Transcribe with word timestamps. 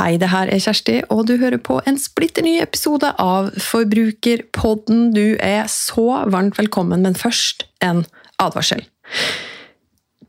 Hei, 0.00 0.14
det 0.16 0.30
her 0.32 0.48
er 0.48 0.60
Kjersti, 0.64 0.94
og 1.12 1.26
du 1.28 1.34
hører 1.36 1.60
på 1.60 1.74
en 1.84 1.98
splitter 2.00 2.40
ny 2.46 2.54
episode 2.62 3.10
av 3.20 3.50
Forbrukerpodden. 3.60 5.10
Du 5.12 5.36
er 5.44 5.66
så 5.68 6.22
varmt 6.32 6.56
velkommen, 6.56 7.02
men 7.04 7.18
først 7.18 7.66
en 7.84 8.06
advarsel. 8.40 8.80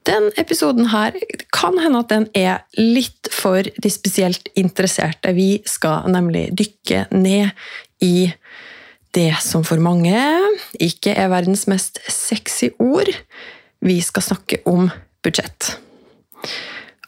Den 0.09 0.27
episoden 0.41 0.89
her 0.91 1.16
kan 1.55 1.80
hende 1.80 2.03
at 2.03 2.11
den 2.11 2.27
er 2.35 2.66
litt 2.75 3.31
for 3.31 3.63
de 3.63 3.94
spesielt 3.95 4.52
interesserte. 4.59 5.31
Vi 5.39 5.61
skal 5.63 6.03
nemlig 6.11 6.49
dykke 6.52 7.05
ned 7.16 7.55
i 8.03 8.27
det 9.16 9.31
som 9.39 9.63
for 9.63 9.80
mange 9.80 10.19
ikke 10.83 11.16
er 11.16 11.31
verdens 11.31 11.63
mest 11.72 12.03
sexy 12.11 12.73
ord. 12.75 13.16
Vi 13.80 14.02
skal 14.03 14.31
snakke 14.33 14.63
om 14.67 14.89
budsjett. 15.23 15.78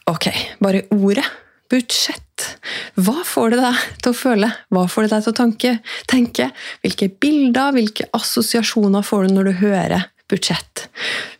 Ok, 0.08 0.32
bare 0.64 0.86
ordet 0.96 1.28
budsjett. 1.74 2.46
Hva 2.94 3.24
får 3.26 3.54
det 3.54 3.60
deg 3.62 3.84
til 4.02 4.12
å 4.12 4.16
føle? 4.16 4.50
Hva 4.74 4.84
får 4.90 5.06
det 5.06 5.12
deg 5.14 5.24
til 5.24 5.34
å 5.34 5.38
tanke, 5.38 5.72
tenke? 6.10 6.50
Hvilke 6.84 7.10
bilder, 7.22 7.74
hvilke 7.74 8.06
assosiasjoner 8.14 9.06
får 9.06 9.26
du 9.26 9.34
når 9.34 9.50
du 9.50 9.56
hører 9.64 10.08
budsjett? 10.30 10.86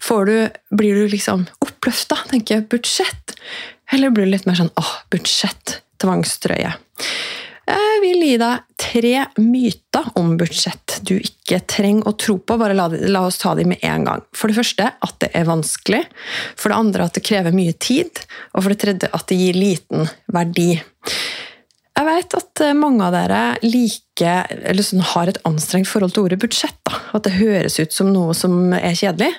Du, 0.04 0.34
blir 0.76 0.98
du 0.98 1.06
liksom 1.10 1.46
oppløfta, 1.64 2.18
tenker 2.30 2.66
budsjett? 2.70 3.36
Eller 3.92 4.12
blir 4.14 4.26
du 4.26 4.34
litt 4.34 4.48
mer 4.48 4.58
sånn 4.58 4.72
åh, 4.80 4.92
budsjett, 5.14 5.78
tvangstrøye? 6.02 6.74
Jeg 7.64 8.00
vil 8.02 8.24
gi 8.26 8.34
deg 8.40 8.64
tre 8.80 9.12
myter 9.40 10.10
om 10.20 10.34
budsjett 10.40 10.98
du 11.08 11.14
ikke 11.16 11.62
trenger 11.70 12.10
å 12.10 12.16
tro 12.20 12.36
på. 12.38 12.58
Bare 12.60 12.76
la, 12.76 12.90
la, 12.92 13.24
oss 13.24 13.40
ta 13.40 13.54
dem 13.56 13.72
med 13.72 13.84
en 13.86 14.04
gang. 14.08 14.24
For 14.36 14.50
det 14.50 14.58
første 14.58 14.90
at 14.92 15.16
det 15.24 15.30
er 15.32 15.48
vanskelig. 15.48 16.02
For 16.60 16.70
det 16.70 16.80
andre 16.80 17.08
at 17.08 17.16
det 17.16 17.24
krever 17.24 17.56
mye 17.56 17.76
tid. 17.80 18.20
Og 18.52 18.64
for 18.64 18.74
det 18.74 18.80
tredje 18.84 19.12
at 19.16 19.26
det 19.30 19.40
gir 19.40 19.56
liten 19.56 20.08
verdi. 20.34 20.74
Jeg 21.94 22.08
vet 22.10 22.36
at 22.40 22.64
mange 22.76 23.06
av 23.06 23.14
dere 23.14 23.42
liker, 23.64 24.03
eller 24.22 24.84
sånn, 24.86 25.02
har 25.02 25.30
et 25.30 25.40
anstrengt 25.48 25.90
forhold 25.90 26.14
til 26.14 26.28
ordet 26.28 26.38
budsjett. 26.42 26.76
Da. 26.86 27.00
At 27.16 27.26
det 27.26 27.34
høres 27.38 27.80
ut 27.80 27.94
som 27.94 28.12
noe 28.14 28.34
som 28.36 28.72
er 28.76 28.94
kjedelig, 28.94 29.32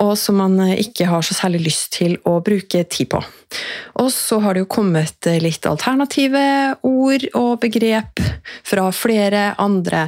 og 0.00 0.14
som 0.20 0.40
man 0.40 0.56
ikke 0.72 1.08
har 1.10 1.24
så 1.24 1.36
særlig 1.36 1.66
lyst 1.68 1.92
til 1.96 2.16
å 2.24 2.38
bruke 2.44 2.84
tid 2.84 3.10
på. 3.12 3.20
Og 4.02 4.08
så 4.12 4.40
har 4.42 4.54
det 4.54 4.64
jo 4.64 4.68
kommet 4.68 5.28
litt 5.40 5.66
alternative 5.68 6.42
ord 6.84 7.26
og 7.38 7.60
begrep 7.62 8.20
fra 8.66 8.88
flere 8.92 9.44
andre 9.62 10.06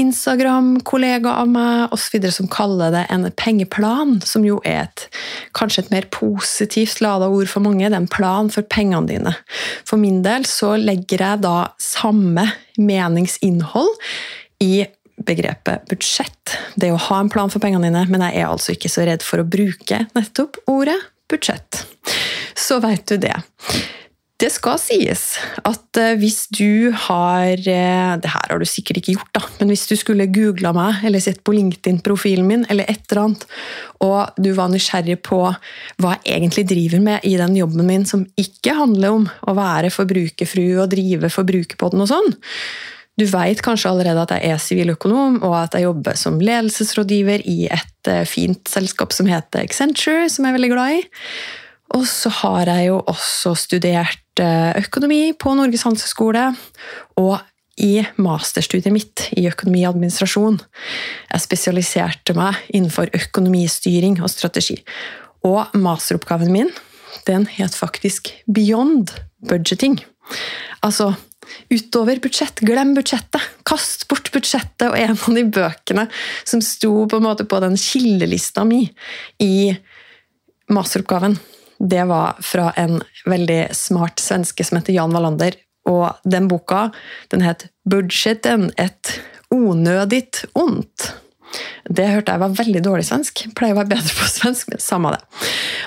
Instagram-kollegaer 0.00 1.44
av 1.44 1.52
meg 1.52 1.94
osv. 1.94 2.26
som 2.34 2.50
kaller 2.50 2.92
det 2.94 3.04
en 3.14 3.28
pengeplan, 3.30 4.18
som 4.26 4.44
jo 4.44 4.58
er 4.64 4.88
et 4.88 5.06
kanskje 5.56 5.86
et 5.86 5.92
mer 5.94 6.08
positivt 6.12 7.00
lada 7.04 7.30
ord 7.30 7.48
for 7.48 7.64
mange. 7.64 7.86
Det 7.86 7.94
er 7.94 8.02
en 8.02 8.10
plan 8.10 8.50
for 8.52 8.66
pengene 8.66 9.08
dine. 9.08 9.36
For 9.88 10.00
min 10.00 10.20
del 10.26 10.44
så 10.48 10.74
legger 10.76 11.24
jeg 11.24 11.44
da 11.46 11.70
samme 11.80 12.50
meningsinnhold 12.80 13.94
i 14.64 14.86
begrepet 15.26 15.86
budsjett. 15.90 16.56
Det 16.80 16.90
å 16.92 17.00
ha 17.08 17.20
en 17.20 17.30
plan 17.32 17.52
for 17.52 17.62
pengene 17.62 17.90
dine, 17.90 18.06
men 18.08 18.24
jeg 18.24 18.40
er 18.40 18.48
altså 18.48 18.74
ikke 18.74 18.90
så 18.92 19.04
redd 19.08 19.24
for 19.24 19.42
å 19.42 19.48
bruke 19.48 20.04
nettopp 20.16 20.60
ordet 20.70 20.98
budsjett. 21.30 21.84
Så 22.56 22.80
veit 22.82 23.06
du 23.08 23.18
det. 23.20 23.36
Det 24.40 24.48
skal 24.48 24.78
sies 24.80 25.24
at 25.68 25.98
eh, 26.00 26.14
hvis 26.16 26.46
du 26.54 26.92
har 27.06 27.52
eh, 27.60 28.12
Det 28.22 28.30
her 28.32 28.52
har 28.52 28.60
du 28.60 28.68
sikkert 28.68 29.02
ikke 29.02 29.18
gjort, 29.18 29.32
da, 29.36 29.42
men 29.58 29.72
hvis 29.72 29.84
du 29.90 29.92
skulle 30.00 30.30
googla 30.32 30.72
meg 30.76 31.02
eller 31.04 31.20
sett 31.20 31.42
på 31.44 31.52
LinkedIn-profilen 31.56 32.46
min, 32.48 32.64
eller 32.72 32.88
et 32.88 33.04
eller 33.10 33.26
annet, 33.26 33.44
og 34.00 34.40
du 34.40 34.52
var 34.56 34.72
nysgjerrig 34.72 35.18
på 35.26 35.42
hva 35.44 36.14
jeg 36.24 36.38
egentlig 36.38 36.64
driver 36.70 37.04
med 37.04 37.28
i 37.28 37.34
den 37.40 37.58
jobben 37.58 37.84
min 37.90 38.08
som 38.08 38.24
ikke 38.40 38.78
handler 38.78 39.18
om 39.18 39.28
å 39.28 39.56
være 39.58 39.92
forbrukerfrue 39.92 40.80
og 40.80 40.88
drive 40.94 41.32
forbrukerpodden 41.36 42.06
og 42.06 42.10
sånn, 42.14 42.32
du 43.20 43.26
vet 43.28 43.60
kanskje 43.60 43.90
allerede 43.90 44.22
at 44.24 44.32
jeg 44.38 44.54
er 44.54 44.60
siviløkonom, 44.62 45.42
og 45.44 45.56
at 45.58 45.76
jeg 45.76 45.84
jobber 45.84 46.16
som 46.16 46.40
ledelsesrådgiver 46.40 47.44
i 47.44 47.66
et 47.68 48.08
eh, 48.08 48.24
fint 48.24 48.72
selskap 48.72 49.12
som 49.12 49.28
heter 49.28 49.66
Accenture, 49.66 50.30
som 50.32 50.46
jeg 50.46 50.54
er 50.54 50.56
veldig 50.56 50.72
glad 50.72 50.96
i. 50.96 51.02
Og 51.98 52.06
så 52.08 52.30
har 52.40 52.70
jeg 52.70 52.88
jo 52.88 53.00
også 53.10 53.52
studert 53.58 54.22
eh, 54.42 54.72
økonomi 54.80 55.22
på 55.38 55.54
Norges 55.58 55.86
handelshøyskole, 55.86 56.50
og 57.20 57.38
i 57.80 58.02
masterstudiet 58.20 58.92
mitt 58.92 59.24
i 59.38 59.46
økonomi 59.48 59.86
og 59.86 59.94
administrasjon. 59.94 60.58
Jeg 61.30 61.44
spesialiserte 61.46 62.36
meg 62.36 62.58
innenfor 62.68 63.12
økonomistyring 63.16 64.18
og 64.20 64.28
strategi. 64.32 64.76
Og 65.46 65.72
masteroppgaven 65.72 66.52
min 66.52 66.70
den 67.26 67.46
het 67.56 67.74
faktisk 67.76 68.30
Beyond 68.52 69.14
Budgeting. 69.48 69.98
Altså 70.84 71.14
utover 71.70 72.20
budsjett. 72.22 72.60
Glem 72.66 72.94
budsjettet! 72.96 73.42
Kast 73.66 74.06
bort 74.10 74.30
budsjettet! 74.34 74.88
Og 74.90 74.98
en 74.98 75.16
av 75.16 75.36
de 75.36 75.44
bøkene 75.44 76.06
som 76.44 76.62
sto 76.64 77.06
på, 77.10 77.20
på 77.20 77.62
den 77.64 77.78
kildelista 77.80 78.64
mi 78.68 78.84
i 79.42 79.72
masteroppgaven, 80.70 81.34
det 81.80 82.04
var 82.04 82.36
fra 82.44 82.70
en 82.76 83.00
veldig 83.26 83.74
smart 83.76 84.20
svenske 84.20 84.64
som 84.64 84.78
heter 84.78 84.92
Jan 84.92 85.14
Wallander. 85.16 85.56
Og 85.88 86.12
den 86.28 86.48
boka 86.48 86.90
den 87.32 87.40
het 87.40 87.68
'Budgeten 87.88 88.70
et 88.76 89.20
onødigt 89.50 90.44
ondt'. 90.54 91.12
Det 91.90 92.08
hørte 92.08 92.32
jeg 92.32 92.40
var 92.40 92.48
veldig 92.48 92.82
dårlig 92.84 93.06
svensk. 93.08 93.46
Pleier 93.56 93.74
å 93.74 93.80
være 93.80 93.94
bedre 93.96 94.16
på 94.18 94.28
svensk, 94.38 94.68
men 94.68 94.78
samme 94.78 95.14
det. 95.16 95.22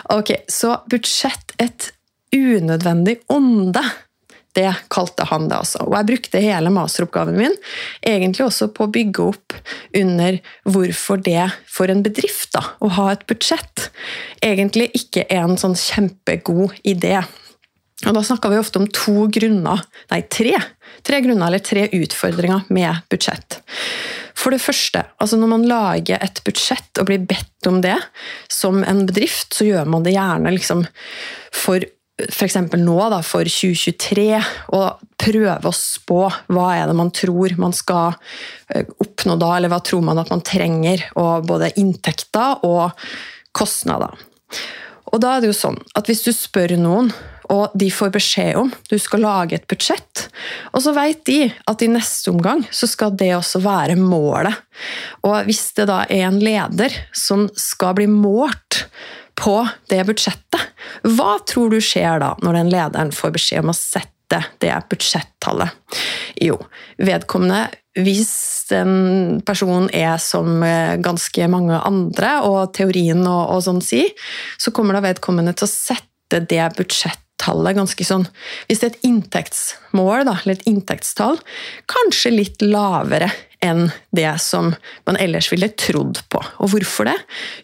Ok, 0.10 0.32
Så 0.50 0.82
budsjett 0.90 1.54
et 1.60 1.92
unødvendig 2.34 3.20
onde. 3.30 3.84
Det 4.54 4.70
kalte 4.94 5.26
han 5.30 5.48
det, 5.50 5.58
altså. 5.64 5.82
Og 5.88 5.96
jeg 5.98 6.10
brukte 6.12 6.42
hele 6.44 6.74
masteroppgaven 6.74 7.38
min 7.40 7.56
egentlig 8.06 8.46
også 8.46 8.70
på 8.76 8.86
å 8.86 8.92
bygge 8.94 9.30
opp 9.32 9.56
under 9.98 10.38
hvorfor 10.70 11.24
det 11.26 11.48
for 11.70 11.90
en 11.90 12.04
bedrift 12.06 12.52
da, 12.54 12.62
å 12.84 12.92
ha 12.98 13.08
et 13.14 13.26
budsjett 13.30 13.88
egentlig 14.44 14.92
ikke 14.98 15.26
er 15.26 15.48
en 15.48 15.58
sånn 15.60 15.78
kjempegod 15.80 16.78
idé. 16.86 17.24
Og 18.04 18.14
Da 18.14 18.24
snakka 18.26 18.52
vi 18.52 18.60
ofte 18.60 18.82
om 18.82 18.90
to 18.92 19.28
grunner, 19.32 19.82
nei 20.12 20.22
tre, 20.28 20.58
tre 21.08 21.22
grunner 21.24 21.48
eller 21.48 21.64
tre 21.64 21.88
utfordringer 21.96 22.68
med 22.74 23.06
budsjett. 23.12 23.62
For 24.36 24.52
det 24.52 24.64
første, 24.64 25.06
altså 25.22 25.38
når 25.40 25.52
man 25.52 25.68
lager 25.70 26.22
et 26.24 26.42
budsjett 26.46 27.00
og 27.00 27.08
blir 27.08 27.24
bedt 27.30 27.70
om 27.70 27.80
det 27.84 27.96
som 28.52 28.82
en 28.84 29.06
bedrift, 29.08 29.54
så 29.56 29.68
gjør 29.70 29.90
man 29.94 30.04
det 30.06 30.16
gjerne 30.18 30.56
liksom 30.56 30.84
for 31.54 31.86
f.eks. 32.22 32.58
nå, 32.78 32.98
da, 33.10 33.22
for 33.26 33.48
2023, 33.50 34.28
og 34.78 35.02
prøve 35.24 35.70
å 35.70 35.74
spå 35.74 36.20
hva 36.54 36.68
er 36.78 36.90
det 36.90 36.98
man 36.98 37.10
tror 37.16 37.56
man 37.58 37.74
skal 37.74 38.14
eh, 38.70 38.86
oppnå 39.02 39.38
da, 39.42 39.56
eller 39.58 39.74
hva 39.74 39.82
tror 39.86 40.04
man 40.06 40.22
at 40.22 40.30
man 40.34 40.46
trenger, 40.46 41.08
og 41.18 41.48
både 41.50 41.74
inntekter 41.82 42.62
og 42.68 42.94
kostnader. 43.56 44.14
Og 45.14 45.22
da 45.22 45.36
er 45.36 45.44
det 45.44 45.52
jo 45.52 45.58
sånn 45.58 45.80
at 45.98 46.10
hvis 46.10 46.26
du 46.26 46.34
spør 46.34 46.76
noen, 46.78 47.12
og 47.52 47.74
de 47.78 47.90
får 47.92 48.14
beskjed 48.14 48.56
om 48.58 48.70
du 48.90 48.96
skal 49.02 49.22
lage 49.26 49.58
et 49.58 49.66
budsjett, 49.70 50.28
og 50.72 50.86
så 50.86 50.94
vet 50.96 51.26
de 51.28 51.40
at 51.70 51.84
i 51.84 51.90
neste 51.92 52.32
omgang 52.32 52.64
så 52.74 52.88
skal 52.90 53.14
det 53.20 53.34
også 53.36 53.62
være 53.66 53.98
målet. 54.00 54.56
Og 55.28 55.50
hvis 55.50 55.66
det 55.78 55.90
da 55.92 56.04
er 56.08 56.30
en 56.30 56.40
leder 56.42 56.96
som 57.14 57.50
skal 57.60 57.98
bli 58.00 58.08
målt 58.10 58.86
på 59.40 59.58
det 59.92 60.02
budsjettet, 60.08 60.74
hva 61.16 61.38
tror 61.50 61.74
du 61.74 61.80
skjer 61.84 62.22
da, 62.24 62.34
når 62.44 62.60
den 62.60 62.74
lederen 62.74 63.14
får 63.16 63.36
beskjed 63.38 63.64
om 63.66 63.74
å 63.74 63.78
sette 63.78 64.44
det 64.64 64.74
budsjettallet? 64.90 66.02
Jo, 66.42 66.60
vedkommende 67.02 67.68
hvis 67.94 68.32
en 68.74 69.42
person 69.46 69.86
er 69.94 70.18
som 70.22 70.64
eh, 70.66 70.96
ganske 71.04 71.50
mange 71.52 71.78
andre, 71.86 72.40
og 72.48 72.74
teorien 72.74 73.22
og, 73.22 73.44
og 73.54 73.62
sånn 73.68 73.84
sier, 73.86 74.10
så 74.58 74.74
kommer 74.74 74.98
da 74.98 75.04
vedkommende 75.06 75.54
til 75.54 75.68
å 75.68 75.74
sette 75.74 76.42
det 76.50 76.64
budsjettallet 76.80 77.78
ganske 77.78 78.06
sånn 78.08 78.24
Hvis 78.66 78.82
det 78.82 78.88
er 78.88 78.94
et 78.96 79.06
inntektsmål, 79.06 80.24
da, 80.26 80.40
eller 80.42 80.58
et 80.58 80.68
inntektstall, 80.70 81.38
kanskje 81.92 82.34
litt 82.34 82.66
lavere 82.66 83.30
enn 83.64 83.88
det 84.16 84.30
som 84.44 84.74
man 85.08 85.18
ellers 85.22 85.50
ville 85.54 85.72
trodd 85.80 86.20
på. 86.32 86.42
Og 86.60 86.74
hvorfor 86.74 87.08
det? 87.08 87.16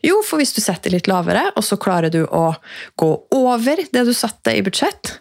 Jo, 0.05 0.21
for 0.25 0.41
hvis 0.41 0.55
du 0.55 0.61
setter 0.63 0.93
litt 0.93 1.09
lavere, 1.11 1.49
og 1.55 1.65
så 1.65 1.77
klarer 1.81 2.13
du 2.13 2.23
å 2.25 2.53
gå 2.99 3.09
over 3.35 3.83
det 3.91 4.05
du 4.07 4.13
satte 4.15 4.55
i 4.55 4.63
budsjett, 4.65 5.17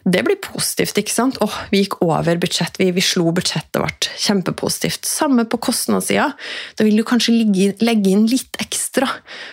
Det 0.00 0.22
blir 0.24 0.38
positivt. 0.40 0.96
ikke 0.96 1.12
sant? 1.12 1.36
Åh, 1.44 1.56
vi 1.70 1.82
gikk 1.82 1.98
over 2.00 2.38
budsjett, 2.40 2.78
vi, 2.80 2.86
vi 2.96 3.02
slo 3.04 3.34
budsjettet 3.36 3.76
vårt. 3.82 4.08
Kjempepositivt. 4.16 5.04
Samme 5.04 5.44
på 5.44 5.60
kostnadssida. 5.60 6.30
Da 6.78 6.86
vil 6.86 6.96
du 6.96 7.04
kanskje 7.04 7.34
legge, 7.36 8.08
inn 8.08 8.24
litt 8.30 8.56
ekstra 8.64 9.10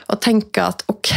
og 0.07 0.21
tenke 0.23 0.63
at 0.63 0.85
ok, 0.87 1.11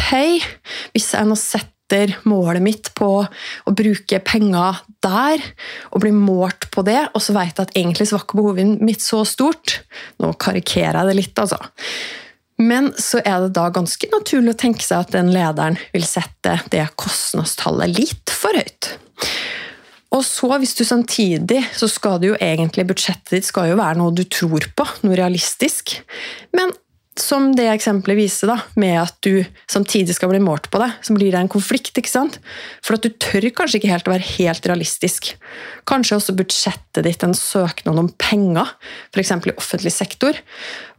hvis 0.96 1.12
jeg 1.14 1.30
nå 1.30 1.38
setter 1.38 1.79
målet 2.28 2.62
mitt 2.64 2.92
på 2.96 3.10
å 3.24 3.74
bruke 3.76 4.20
penger 4.24 4.80
der, 5.04 5.42
og 5.90 6.04
blir 6.04 6.16
målt 6.16 6.68
på 6.72 6.84
det, 6.86 7.02
og 7.14 7.24
så 7.24 7.34
vet 7.36 7.54
jeg 7.54 7.68
at 7.68 7.76
egentlig 7.76 8.08
så 8.08 8.18
var 8.18 8.26
ikke 8.26 8.40
behovet 8.40 8.82
mitt 8.84 9.04
så 9.04 9.22
stort 9.28 9.80
Nå 10.20 10.32
karikerer 10.40 11.00
jeg 11.00 11.10
det 11.10 11.16
litt, 11.18 11.38
altså. 11.40 11.58
Men 12.60 12.90
så 13.00 13.22
er 13.24 13.46
det 13.46 13.54
da 13.56 13.70
ganske 13.72 14.08
naturlig 14.12 14.52
å 14.52 14.60
tenke 14.60 14.84
seg 14.84 15.06
at 15.06 15.14
den 15.14 15.30
lederen 15.32 15.78
vil 15.94 16.04
sette 16.04 16.58
det 16.72 16.84
kostnadstallet 17.00 17.94
litt 17.96 18.34
for 18.34 18.56
høyt. 18.56 18.90
Og 20.10 20.24
så, 20.26 20.50
hvis 20.58 20.74
du 20.74 20.82
samtidig, 20.84 21.62
så 21.76 21.88
skal 21.88 22.18
det 22.20 22.32
jo 22.32 22.38
egentlig 22.42 22.88
budsjettet 22.90 23.36
ditt 23.36 23.46
skal 23.46 23.70
jo 23.70 23.78
være 23.78 24.00
noe 24.00 24.14
du 24.14 24.24
tror 24.26 24.66
på, 24.76 24.86
noe 25.06 25.18
realistisk. 25.18 25.94
Men 26.56 26.74
som 27.18 27.50
det 27.56 27.66
eksempelet 27.72 28.18
viser, 28.18 28.52
da, 28.52 28.56
med 28.80 28.94
at 29.00 29.16
du 29.26 29.42
samtidig 29.70 30.14
skal 30.16 30.30
bli 30.32 30.40
målt 30.42 30.68
på 30.70 30.80
det, 30.82 30.90
så 31.04 31.14
blir 31.16 31.32
det 31.32 31.40
en 31.40 31.50
konflikt. 31.50 31.96
ikke 31.98 32.12
sant? 32.12 32.38
For 32.86 32.96
at 32.96 33.04
du 33.04 33.10
tør 33.10 33.48
kanskje 33.56 33.80
ikke 33.80 33.92
helt 33.92 34.08
å 34.08 34.14
være 34.14 34.28
helt 34.38 34.68
realistisk. 34.70 35.32
Kanskje 35.90 36.20
også 36.20 36.36
budsjettet 36.38 37.04
ditt 37.06 37.26
en 37.26 37.36
søknad 37.36 37.98
om 38.00 38.12
penger, 38.20 38.74
f.eks. 39.10 39.34
i 39.50 39.56
offentlig 39.56 39.94
sektor. 39.94 40.38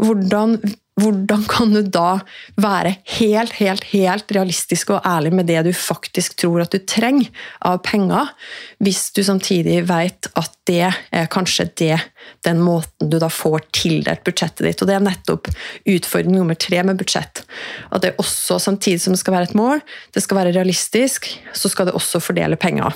Hvordan 0.02 0.60
hvordan 1.02 1.44
kan 1.50 1.74
du 1.74 1.82
da 1.84 2.22
være 2.62 2.96
helt, 3.18 3.56
helt, 3.60 3.86
helt 3.92 4.32
realistisk 4.36 4.94
og 4.96 5.06
ærlig 5.08 5.34
med 5.36 5.50
det 5.50 5.64
du 5.66 5.72
faktisk 5.76 6.38
tror 6.42 6.64
at 6.64 6.74
du 6.74 6.82
trenger 6.88 7.30
av 7.68 7.82
penger, 7.86 8.32
hvis 8.84 9.10
du 9.16 9.24
samtidig 9.26 9.82
vet 9.90 10.30
at 10.40 10.58
det 10.70 10.92
er 10.92 11.30
kanskje 11.34 11.68
det, 11.82 11.98
den 12.46 12.62
måten 12.64 13.10
du 13.12 13.18
da 13.22 13.30
får 13.32 13.66
tildelt 13.76 14.24
budsjettet 14.28 14.66
ditt. 14.68 14.82
Og 14.82 14.90
det 14.90 14.98
er 14.98 15.06
nettopp 15.06 15.50
utfordring 15.90 16.36
nummer 16.38 16.58
tre 16.60 16.84
med 16.88 17.00
budsjett. 17.02 17.44
At 17.90 18.06
det 18.06 18.16
også, 18.22 18.60
samtidig 18.62 19.02
som 19.04 19.16
det 19.16 19.22
skal 19.24 19.38
være 19.38 19.52
et 19.52 19.58
mål, 19.58 19.82
det 20.14 20.24
skal 20.24 20.42
være 20.42 20.54
realistisk, 20.56 21.32
så 21.54 21.72
skal 21.72 21.90
det 21.90 21.98
også 21.98 22.22
fordele 22.24 22.60
penger. 22.62 22.94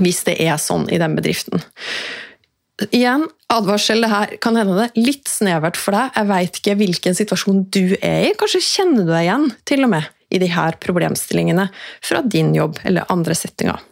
Hvis 0.00 0.24
det 0.26 0.36
er 0.42 0.58
sånn 0.58 0.88
i 0.90 0.98
den 0.98 1.14
bedriften. 1.16 1.62
Igjen, 2.90 3.28
advarsel, 3.56 4.04
det 4.04 4.10
her 4.12 4.34
kan 4.42 4.58
hende 4.58 4.76
det 4.78 4.90
er 4.90 5.06
litt 5.06 5.30
snevert 5.30 5.78
for 5.80 5.96
deg. 5.96 6.12
Jeg 6.16 6.30
veit 6.30 6.60
ikke 6.60 6.76
hvilken 6.80 7.18
situasjon 7.18 7.64
du 7.74 7.96
er 8.00 8.28
i. 8.28 8.34
Kanskje 8.38 8.62
kjenner 8.64 9.06
du 9.06 9.12
deg 9.12 9.26
igjen 9.26 9.48
til 9.68 9.86
og 9.86 9.94
med 9.96 10.12
i 10.34 10.40
de 10.42 10.50
her 10.50 10.78
problemstillingene 10.82 11.68
fra 12.02 12.22
din 12.26 12.54
jobb 12.56 12.80
eller 12.84 13.06
andre 13.12 13.36
settinger. 13.38 13.82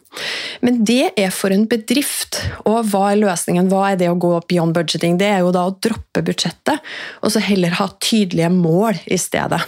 Men 0.61 0.83
det 0.85 1.15
er 1.19 1.31
for 1.33 1.55
en 1.55 1.65
bedrift. 1.71 2.41
Og 2.69 2.83
hva 2.91 3.07
er 3.13 3.23
løsningen? 3.23 3.71
Hva 3.73 3.93
er 3.93 4.01
det 4.01 4.11
å 4.13 4.19
gå 4.21 4.35
beyond 4.51 4.77
budgeting? 4.77 5.17
Det 5.21 5.31
er 5.31 5.41
jo 5.45 5.55
da 5.55 5.65
å 5.69 5.77
droppe 5.83 6.25
budsjettet, 6.27 6.83
og 7.23 7.33
så 7.33 7.43
heller 7.45 7.79
ha 7.79 7.89
tydelige 8.03 8.53
mål 8.53 9.01
i 9.07 9.19
stedet. 9.21 9.63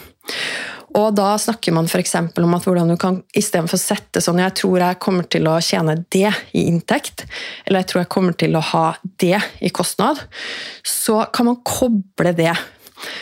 Og 0.94 1.14
da 1.18 1.32
snakker 1.40 1.74
man 1.74 1.88
f.eks. 1.90 2.14
om 2.14 2.54
at 2.54 2.68
hvordan 2.68 2.92
du 2.92 2.96
kan 3.00 3.18
istedenfor 3.34 3.80
sette 3.80 4.22
sånn 4.22 4.42
Jeg 4.42 4.54
tror 4.60 4.78
jeg 4.78 5.00
kommer 5.02 5.26
til 5.26 5.48
å 5.50 5.56
tjene 5.64 5.96
det 6.14 6.30
i 6.54 6.68
inntekt, 6.68 7.26
eller 7.64 7.82
jeg 7.82 7.90
tror 7.90 8.04
jeg 8.04 8.12
kommer 8.14 8.38
til 8.38 8.54
å 8.54 8.62
ha 8.72 8.86
det 9.22 9.40
i 9.64 9.72
kostnad, 9.74 10.22
så 10.86 11.24
kan 11.34 11.50
man 11.50 11.60
koble 11.66 12.34
det. 12.36 12.54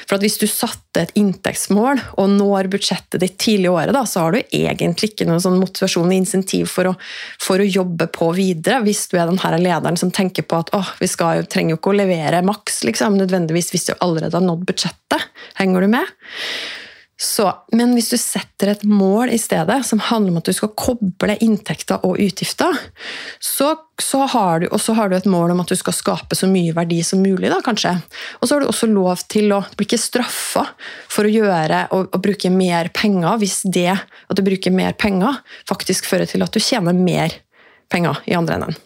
For 0.05 0.17
at 0.17 0.23
Hvis 0.23 0.37
du 0.39 0.45
satte 0.51 1.01
et 1.01 1.15
inntektsmål 1.19 2.01
og 2.21 2.35
når 2.35 2.69
budsjettet 2.75 3.23
ditt 3.23 3.39
tidlig 3.41 3.71
i 3.71 3.73
året, 3.73 3.95
da, 3.97 4.05
så 4.07 4.27
har 4.27 4.37
du 4.37 4.43
egentlig 4.45 5.13
ikke 5.13 5.27
noen 5.27 5.41
sånn 5.43 5.57
motivasjon 5.59 6.11
og 6.11 6.15
insentiv 6.15 6.69
for 6.71 6.91
å, 6.91 6.95
for 7.43 7.63
å, 7.63 7.67
jobbe 7.67 8.07
på 8.13 8.29
videre. 8.37 8.83
Hvis 8.85 9.07
du 9.11 9.17
er 9.17 9.31
den 9.31 9.41
her 9.43 9.57
lederen 9.57 9.97
som 9.99 10.13
tenker 10.15 10.45
på 10.45 10.61
at 10.61 10.75
åh, 10.77 10.93
vi 11.01 11.09
skal, 11.11 11.47
trenger 11.49 11.75
jo 11.75 11.81
ikke 11.81 11.95
å 11.95 11.99
levere 12.03 12.45
maks 12.47 12.83
liksom, 12.87 13.17
nødvendigvis 13.23 13.73
hvis 13.73 13.89
du 13.89 13.95
allerede 13.97 14.37
har 14.37 14.45
nådd 14.45 14.69
budsjettet. 14.69 15.29
Henger 15.57 15.87
du 15.87 15.93
med? 15.97 16.15
Så, 17.23 17.45
men 17.71 17.93
hvis 17.95 18.09
du 18.11 18.17
setter 18.19 18.73
et 18.73 18.81
mål 18.83 19.31
i 19.31 19.39
stedet, 19.39 19.77
som 19.87 20.01
handler 20.03 20.33
om 20.33 20.41
at 20.41 20.49
du 20.49 20.57
skal 20.57 20.73
koble 20.75 21.37
inntekter 21.45 22.03
og 22.03 22.19
utgifter, 22.19 22.75
så, 23.39 23.69
så 24.03 24.25
har 24.33 24.65
du, 24.65 24.67
og 24.75 24.83
så 24.83 24.97
har 24.99 25.13
du 25.13 25.15
et 25.15 25.29
mål 25.31 25.55
om 25.55 25.63
at 25.63 25.71
du 25.71 25.79
skal 25.79 25.95
skape 25.95 26.35
så 26.35 26.49
mye 26.51 26.75
verdi 26.75 26.99
som 27.07 27.23
mulig. 27.23 27.47
Da, 27.53 27.61
kanskje. 27.63 27.95
Og 28.41 28.49
så 28.49 28.57
har 28.57 28.65
du 28.65 28.73
også 28.73 28.91
lov 28.91 29.23
til 29.31 29.55
å 29.55 29.61
bli 29.79 29.87
ikke 29.87 30.01
straffa 30.03 30.67
for 31.07 31.29
å 31.29 31.31
gjøre 31.31 31.85
og, 31.95 32.09
og, 32.11 32.19
bruke 32.27 32.51
mer 32.51 32.91
penger, 32.97 33.39
hvis 33.39 33.61
det 33.71 33.93
at 33.95 34.35
du 34.35 34.43
bruker 34.43 34.75
mer 34.75 34.99
penger, 34.99 35.39
faktisk 35.71 36.11
fører 36.11 36.27
til 36.27 36.43
at 36.43 36.51
du 36.51 36.59
tjener 36.59 36.97
mer 36.97 37.39
penger 37.93 38.19
i 38.27 38.35
andre 38.35 38.59
enden. 38.59 38.83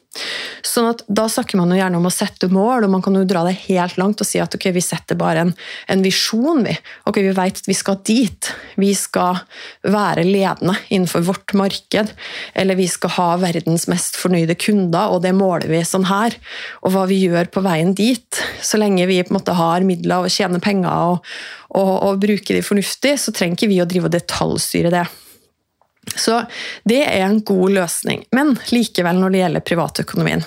Sånn 0.67 0.91
at 0.91 1.03
Da 1.07 1.27
snakker 1.31 1.59
man 1.61 1.73
jo 1.73 1.79
gjerne 1.79 2.01
om 2.01 2.09
å 2.09 2.13
sette 2.15 2.49
mål, 2.53 2.87
og 2.87 2.93
man 2.93 3.05
kan 3.05 3.17
jo 3.17 3.25
dra 3.29 3.45
det 3.47 3.57
helt 3.67 3.97
langt 4.01 4.23
og 4.23 4.29
si 4.29 4.41
at 4.43 4.55
ok, 4.57 4.69
vi 4.77 4.85
setter 4.85 5.19
bare 5.19 5.47
en, 5.47 5.53
en 5.93 6.05
visjon. 6.05 6.65
Vi 6.67 6.77
Ok, 7.07 7.21
vi 7.23 7.35
vet 7.37 7.61
at 7.63 7.69
vi 7.69 7.77
skal 7.77 8.01
dit. 8.07 8.51
Vi 8.81 8.93
skal 8.99 9.41
være 9.87 10.27
ledende 10.27 10.75
innenfor 10.89 11.25
vårt 11.27 11.55
marked. 11.59 12.13
Eller 12.55 12.79
vi 12.79 12.89
skal 12.91 13.15
ha 13.17 13.29
verdens 13.41 13.87
mest 13.91 14.19
fornøyde 14.21 14.59
kunder, 14.59 15.15
og 15.15 15.23
det 15.27 15.35
måler 15.37 15.71
vi 15.71 15.83
sånn 15.87 16.09
her. 16.11 16.37
Og 16.83 16.95
hva 16.95 17.07
vi 17.11 17.23
gjør 17.25 17.51
på 17.53 17.63
veien 17.67 17.95
dit. 17.97 18.43
Så 18.63 18.81
lenge 18.81 19.07
vi 19.09 19.23
på 19.23 19.33
en 19.33 19.39
måte 19.39 19.57
har 19.57 19.87
midler 19.87 20.27
og 20.27 20.33
tjener 20.33 20.63
penger 20.63 21.13
og, 21.13 21.37
og, 21.77 21.95
og 22.09 22.21
bruker 22.23 22.59
de 22.59 22.65
fornuftig, 22.65 23.17
så 23.21 23.35
trenger 23.35 23.59
ikke 23.59 23.73
vi 23.73 23.83
å 23.83 23.89
drive 23.89 24.11
og 24.11 24.17
detaljstyre 24.17 24.93
det. 24.95 25.07
Så 26.15 26.43
det 26.89 27.03
er 27.09 27.25
en 27.27 27.41
god 27.47 27.75
løsning. 27.81 28.23
Men 28.37 28.55
likevel 28.71 29.19
når 29.21 29.35
det 29.35 29.43
gjelder 29.43 29.67
privatøkonomien. 29.67 30.47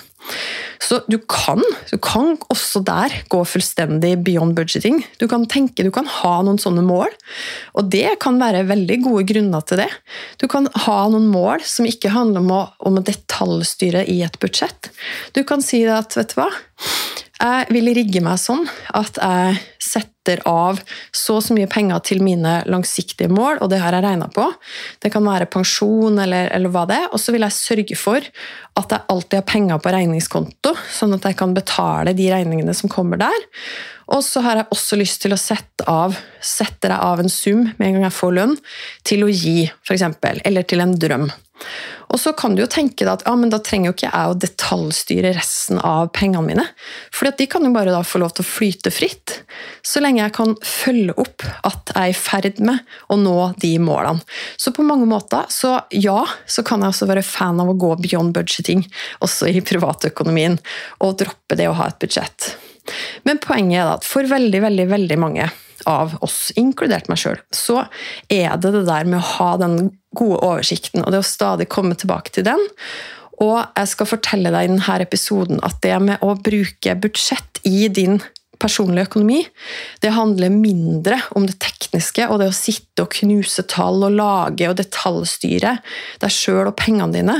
Så 0.80 0.98
du 1.08 1.16
kan, 1.28 1.60
du 1.90 1.96
kan 2.02 2.34
også 2.52 2.82
der 2.84 3.12
gå 3.32 3.40
fullstendig 3.46 4.14
beyond 4.24 4.56
budgeting. 4.56 5.00
Du 5.20 5.26
kan 5.30 5.46
tenke, 5.50 5.84
du 5.86 5.90
kan 5.94 6.08
ha 6.08 6.32
noen 6.46 6.60
sånne 6.60 6.84
mål, 6.86 7.12
og 7.78 7.90
det 7.92 8.16
kan 8.22 8.40
være 8.40 8.66
veldig 8.68 8.98
gode 9.04 9.24
grunner 9.30 9.64
til 9.68 9.82
det. 9.82 9.88
Du 10.40 10.46
kan 10.50 10.68
ha 10.86 10.98
noen 11.12 11.28
mål 11.32 11.64
som 11.68 11.88
ikke 11.88 12.12
handler 12.14 12.44
om 12.44 12.52
å, 12.56 12.62
om 12.90 13.00
å 13.00 13.04
detaljstyre 13.06 14.06
i 14.10 14.20
et 14.26 14.40
budsjett. 14.42 14.92
Du 15.36 15.42
kan 15.48 15.64
si 15.64 15.84
at, 15.88 16.16
vet 16.18 16.34
du 16.34 16.40
hva 16.40 16.50
jeg 17.40 17.72
vil 17.72 17.88
rigge 17.96 18.20
meg 18.24 18.40
sånn 18.40 18.66
at 18.96 19.16
jeg 19.16 19.60
setter 19.80 20.09
av 20.46 20.80
så 21.16 21.38
og 21.38 21.44
så 21.44 21.54
mye 21.56 21.68
penger 21.70 22.02
til 22.04 22.20
mine 22.22 22.60
langsiktige 22.68 23.30
mål, 23.32 23.58
og 23.60 23.70
det 23.72 23.80
har 23.80 23.96
jeg 23.96 24.04
regna 24.04 24.28
på. 24.28 24.46
Det 25.00 25.10
kan 25.12 25.24
være 25.24 25.48
pensjon 25.50 26.18
eller, 26.20 26.50
eller 26.54 26.70
hva 26.70 26.84
det 26.86 26.98
er. 27.00 27.08
Og 27.12 27.20
så 27.20 27.32
vil 27.32 27.46
jeg 27.46 27.56
sørge 27.56 27.96
for 27.96 28.20
at 28.20 28.92
jeg 28.92 29.06
alltid 29.08 29.38
har 29.40 29.48
penger 29.48 29.80
på 29.80 29.94
regningskonto, 29.94 30.74
sånn 30.92 31.16
at 31.16 31.24
jeg 31.24 31.38
kan 31.40 31.56
betale 31.56 32.14
de 32.16 32.28
regningene 32.32 32.76
som 32.76 32.92
kommer 32.92 33.20
der. 33.20 33.48
Og 34.10 34.24
så 34.26 34.42
har 34.44 34.60
jeg 34.60 34.70
også 34.74 34.98
lyst 35.00 35.22
til 35.22 35.34
å 35.34 35.40
sette 35.40 35.86
av 35.88 36.16
setter 36.42 36.92
jeg 36.92 37.10
av 37.10 37.22
en 37.22 37.30
sum 37.30 37.68
med 37.78 37.86
en 37.86 37.98
gang 37.98 38.08
jeg 38.08 38.18
får 38.18 38.34
lønn, 38.36 38.56
til 39.06 39.24
å 39.24 39.30
gi, 39.30 39.70
f.eks., 39.86 40.04
eller 40.44 40.66
til 40.66 40.82
en 40.84 40.96
drøm. 40.98 41.30
Og 42.10 42.18
så 42.18 42.32
kan 42.36 42.56
du 42.56 42.64
jo 42.64 42.70
tenke 42.70 43.04
deg 43.04 43.12
at 43.12 43.24
ja, 43.26 43.34
men 43.38 43.52
da 43.52 43.60
trenger 43.62 43.90
jo 43.90 43.96
ikke 43.96 44.08
jeg 44.08 44.30
å 44.30 44.38
detaljstyre 44.42 45.32
resten 45.36 45.78
av 45.78 46.10
pengene 46.16 46.42
mine. 46.46 46.64
For 47.14 47.30
de 47.30 47.46
kan 47.50 47.64
jo 47.66 47.72
bare 47.74 47.94
da 47.94 48.02
få 48.06 48.22
lov 48.22 48.34
til 48.34 48.44
å 48.44 48.50
flyte 48.50 48.92
fritt, 48.94 49.36
så 49.86 50.02
lenge 50.02 50.22
jeg 50.22 50.34
kan 50.36 50.56
følge 50.66 51.14
opp 51.20 51.46
at 51.68 51.94
jeg 51.94 52.00
er 52.00 52.14
i 52.14 52.18
ferd 52.18 52.62
med 52.66 52.82
å 53.12 53.18
nå 53.20 53.36
de 53.62 53.74
målene. 53.82 54.24
Så 54.60 54.74
på 54.76 54.86
mange 54.86 55.06
måter, 55.10 55.46
så 55.52 55.76
ja, 55.94 56.24
så 56.46 56.64
kan 56.66 56.82
jeg 56.82 56.94
også 56.94 57.10
være 57.10 57.26
fan 57.26 57.62
av 57.62 57.70
å 57.70 57.78
gå 57.78 57.94
beyond 58.02 58.34
budgeting, 58.36 58.84
også 59.24 59.50
i 59.50 59.62
privatøkonomien, 59.64 60.58
og 61.04 61.16
droppe 61.22 61.58
det 61.58 61.70
å 61.70 61.78
ha 61.78 61.90
et 61.90 62.02
budsjett. 62.02 62.54
Men 63.28 63.42
poenget 63.42 63.82
er 63.82 63.92
at 63.96 64.06
for 64.06 64.28
veldig, 64.28 64.62
veldig, 64.66 64.86
veldig 64.90 65.18
mange 65.20 65.50
av 65.88 66.16
oss, 66.24 66.50
inkludert 66.60 67.08
meg 67.08 67.20
sjøl, 67.22 67.38
så 67.54 67.84
er 68.28 68.58
det 68.60 68.74
det 68.74 68.84
der 68.88 69.08
med 69.08 69.20
å 69.20 69.28
ha 69.38 69.54
den 69.60 69.94
gode 70.16 70.42
oversikten, 70.44 71.04
og 71.04 71.14
det 71.14 71.22
å 71.22 71.26
stadig 71.26 71.70
komme 71.72 71.96
tilbake 71.96 72.34
til 72.34 72.46
den. 72.50 72.60
Og 73.40 73.62
jeg 73.62 73.88
skal 73.94 74.10
fortelle 74.10 74.52
deg 74.52 74.66
i 74.66 74.72
denne 74.74 74.98
episoden 75.00 75.62
at 75.64 75.80
det 75.84 75.96
med 76.04 76.24
å 76.24 76.34
bruke 76.36 76.96
budsjett 77.00 77.62
i 77.68 77.88
din 77.88 78.20
personlig 78.60 79.06
økonomi. 79.08 79.40
Det 80.02 80.12
handler 80.14 80.52
mindre 80.52 81.20
om 81.38 81.46
det 81.48 81.58
tekniske 81.62 82.28
og 82.28 82.40
det 82.42 82.50
å 82.50 82.56
sitte 82.56 83.04
og 83.04 83.14
knuse 83.16 83.64
tall 83.70 84.04
og 84.06 84.16
lage 84.18 84.68
og 84.68 84.76
detaljstyre 84.78 85.76
deg 86.20 86.34
sjøl 86.34 86.68
og 86.68 86.76
pengene 86.78 87.16
dine. 87.16 87.36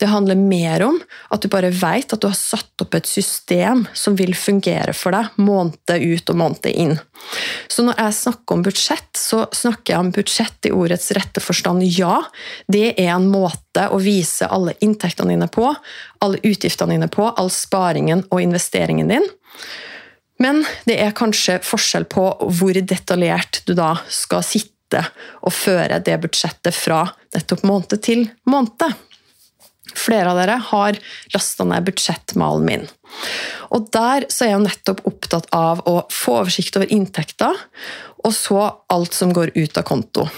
Det 0.00 0.10
handler 0.10 0.40
mer 0.40 0.86
om 0.86 0.98
at 1.32 1.44
du 1.44 1.50
bare 1.52 1.72
vet 1.72 2.12
at 2.12 2.22
du 2.22 2.28
har 2.30 2.38
satt 2.38 2.84
opp 2.84 2.96
et 2.98 3.08
system 3.08 3.86
som 3.92 4.16
vil 4.18 4.34
fungere 4.38 4.94
for 4.96 5.14
deg 5.14 5.36
måned 5.40 5.92
ut 5.92 6.32
og 6.32 6.38
måned 6.38 6.70
inn. 6.72 6.96
Så 7.70 7.84
når 7.86 8.00
jeg 8.00 8.18
snakker 8.18 8.56
om 8.56 8.64
budsjett, 8.66 9.10
så 9.18 9.44
snakker 9.54 9.94
jeg 9.94 10.02
om 10.02 10.10
budsjett 10.14 10.68
i 10.68 10.74
ordets 10.74 11.12
rette 11.16 11.42
forstand. 11.44 11.84
Ja, 11.86 12.18
det 12.66 12.94
er 12.96 13.14
en 13.14 13.30
måte 13.32 13.86
å 13.92 14.00
vise 14.02 14.48
alle 14.50 14.74
inntektene 14.84 15.34
dine 15.34 15.48
på, 15.52 15.70
alle 16.24 16.42
utgiftene 16.42 16.96
dine 16.96 17.10
på, 17.12 17.28
all 17.30 17.50
sparingen 17.52 18.26
og 18.30 18.42
investeringen 18.42 19.12
din. 19.12 19.26
Men 20.42 20.64
det 20.88 20.98
er 20.98 21.14
kanskje 21.16 21.60
forskjell 21.64 22.08
på 22.10 22.26
hvor 22.58 22.78
detaljert 22.78 23.62
du 23.68 23.74
da 23.78 23.94
skal 24.10 24.44
sitte 24.46 25.04
og 25.40 25.54
føre 25.54 26.02
det 26.04 26.18
budsjettet 26.24 26.76
fra 26.76 27.06
nettopp 27.32 27.64
måned 27.68 28.02
til 28.04 28.26
måned. 28.50 28.92
Flere 29.98 30.30
av 30.32 30.38
dere 30.38 30.56
har 30.70 30.98
lasta 31.34 31.66
ned 31.68 31.84
budsjettmalen 31.88 32.64
min. 32.64 32.86
Og 33.72 33.90
Der 33.92 34.26
så 34.32 34.46
er 34.46 34.54
jeg 34.54 34.64
nettopp 34.64 35.02
opptatt 35.08 35.48
av 35.56 35.82
å 35.88 36.02
få 36.12 36.38
oversikt 36.42 36.78
over 36.78 36.92
inntekter, 36.92 37.56
og 38.22 38.34
så 38.36 38.62
alt 38.92 39.16
som 39.16 39.32
går 39.34 39.52
ut 39.56 39.78
av 39.78 39.86
konto. 39.88 40.28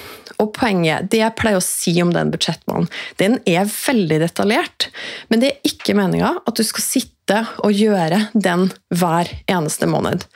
Og 0.43 0.53
poenget, 0.57 1.11
Det 1.11 1.21
jeg 1.21 1.37
pleier 1.39 1.61
å 1.61 1.65
si 1.65 1.95
om 2.03 2.13
den 2.13 2.33
budsjettmalen, 2.33 2.89
den 3.19 3.39
er 3.47 3.69
veldig 3.69 4.19
detaljert. 4.25 4.89
Men 5.29 5.41
det 5.41 5.53
er 5.53 5.71
ikke 5.71 5.95
meninga 5.95 6.41
at 6.47 6.57
du 6.57 6.65
skal 6.65 6.83
sitte 6.83 7.14
og 7.33 7.73
gjøre 7.73 8.27
den 8.35 8.69
hver 8.93 9.31
eneste 9.51 9.89
måned. 9.89 10.27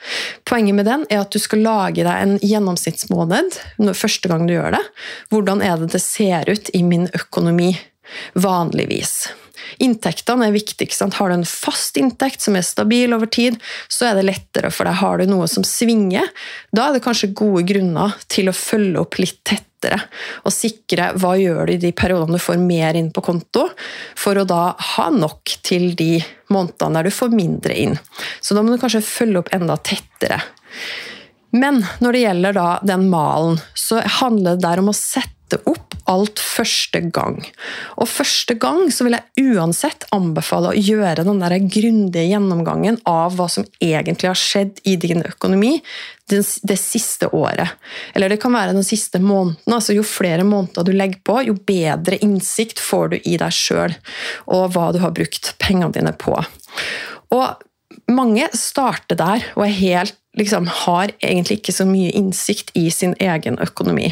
Poenget 0.49 0.75
med 0.75 0.87
den 0.89 1.05
er 1.09 1.21
at 1.23 1.33
du 1.33 1.39
skal 1.41 1.61
lage 1.65 2.01
deg 2.01 2.09
en 2.09 2.37
gjennomsnittsmåned 2.41 3.59
første 3.93 4.31
gang 4.31 4.47
du 4.47 4.55
gjør 4.55 4.77
det. 4.77 4.83
Hvordan 5.29 5.61
er 5.61 5.77
det 5.77 5.91
det 5.93 6.01
ser 6.01 6.49
ut 6.49 6.71
i 6.73 6.83
min 6.83 7.07
økonomi 7.13 7.75
vanligvis? 8.33 9.29
Inntektene 9.83 10.47
er 10.47 10.55
viktig. 10.55 10.87
Har 11.13 11.29
du 11.29 11.35
en 11.35 11.47
fast 11.47 11.97
inntekt 11.99 12.41
som 12.41 12.55
er 12.57 12.65
stabil 12.65 13.13
over 13.15 13.29
tid, 13.29 13.59
så 13.91 14.09
er 14.09 14.17
det 14.17 14.27
lettere 14.29 14.71
for 14.73 14.89
deg. 14.89 14.99
Har 15.01 15.19
du 15.19 15.29
noe 15.29 15.47
som 15.51 15.65
svinger, 15.67 16.29
da 16.75 16.87
er 16.87 16.97
det 16.97 17.03
kanskje 17.05 17.33
gode 17.37 17.65
grunner 17.69 18.15
til 18.31 18.49
å 18.49 18.55
følge 18.55 19.03
opp 19.03 19.19
litt 19.21 19.41
tettere 19.43 19.99
og 20.43 20.51
sikre 20.51 21.13
hva 21.19 21.35
gjør 21.39 21.69
du 21.69 21.73
i 21.77 21.81
de 21.85 21.93
periodene 21.95 22.35
du 22.35 22.43
får 22.43 22.57
mer 22.59 22.97
inn 22.99 23.13
på 23.15 23.23
konto, 23.23 23.69
for 24.19 24.39
å 24.39 24.47
da 24.47 24.73
ha 24.95 25.07
nok 25.13 25.53
til 25.63 25.93
de 25.99 26.17
månedene 26.51 26.99
der 26.99 27.07
du 27.07 27.15
får 27.15 27.35
mindre 27.35 27.77
inn. 27.77 27.95
Så 28.41 28.57
da 28.57 28.63
må 28.63 28.73
du 28.73 28.81
kanskje 28.81 29.05
følge 29.05 29.43
opp 29.43 29.53
enda 29.55 29.77
tettere. 29.79 30.41
Men 31.55 31.81
når 32.03 32.13
det 32.13 32.25
gjelder 32.25 32.59
den 32.85 33.07
malen, 33.09 33.61
så 33.73 34.03
handler 34.19 34.57
det 34.57 34.67
der 34.67 34.83
om 34.83 34.91
å 34.91 34.97
sette 34.97 35.61
opp 35.69 35.88
alt 36.09 36.41
første 36.41 37.01
gang. 37.13 37.37
Og 38.01 38.09
første 38.09 38.55
gang 38.59 38.87
så 38.93 39.05
vil 39.05 39.17
jeg 39.17 39.53
uansett 39.53 40.07
anbefale 40.15 40.71
å 40.71 40.79
gjøre 40.79 41.25
den 41.27 41.41
der 41.43 41.57
grundige 41.61 42.25
gjennomgangen 42.31 42.99
av 43.09 43.37
hva 43.37 43.49
som 43.51 43.67
egentlig 43.83 44.31
har 44.31 44.39
skjedd 44.39 44.81
i 44.89 44.95
din 44.99 45.21
økonomi 45.25 45.77
det, 46.29 46.77
siste 46.77 47.29
året. 47.33 47.77
Eller 48.13 48.29
det 48.29 48.39
kan 48.41 48.53
være 48.53 48.75
den 48.77 48.85
siste 48.85 49.21
måneden. 49.21 49.57
altså 49.73 49.95
Jo 49.97 50.03
flere 50.05 50.45
måneder 50.45 50.85
du 50.85 50.93
legger 50.93 51.21
på, 51.25 51.39
jo 51.47 51.57
bedre 51.57 52.19
innsikt 52.25 52.81
får 52.81 53.13
du 53.13 53.17
i 53.23 53.37
deg 53.41 53.53
sjøl 53.55 53.95
og 54.45 54.69
hva 54.75 54.91
du 54.93 55.01
har 55.03 55.15
brukt 55.15 55.55
pengene 55.61 55.93
dine 55.95 56.13
på. 56.17 56.37
Og 57.33 57.68
mange 58.07 58.47
starter 58.55 59.19
der 59.19 59.45
og 59.55 59.65
er 59.65 59.75
helt 59.79 60.19
liksom 60.37 60.67
har 60.85 61.11
egentlig 61.25 61.59
ikke 61.59 61.73
så 61.73 61.85
mye 61.89 62.11
innsikt 62.15 62.71
i 62.77 62.85
sin 62.93 63.15
egen 63.21 63.57
økonomi. 63.61 64.11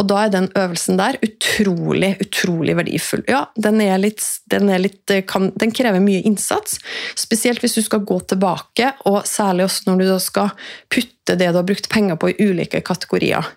Og 0.00 0.08
da 0.10 0.24
er 0.24 0.32
den 0.32 0.48
øvelsen 0.58 0.98
der 0.98 1.18
utrolig, 1.24 2.14
utrolig 2.24 2.76
verdifull. 2.78 3.22
Ja, 3.28 3.44
den, 3.60 3.82
litt, 4.00 4.24
den, 4.50 4.72
litt, 4.82 5.04
kan, 5.28 5.50
den 5.60 5.74
krever 5.76 6.02
mye 6.02 6.24
innsats, 6.26 6.80
spesielt 7.18 7.62
hvis 7.62 7.76
du 7.76 7.82
skal 7.86 8.06
gå 8.08 8.20
tilbake, 8.32 8.94
og 9.10 9.22
særlig 9.28 9.68
også 9.68 9.90
når 9.90 10.02
du 10.02 10.14
skal 10.22 10.54
putte 10.92 11.36
det 11.36 11.52
du 11.52 11.60
har 11.60 11.68
brukt 11.68 11.90
penger 11.92 12.18
på 12.18 12.32
i 12.32 12.38
ulike 12.40 12.80
kategorier. 12.86 13.52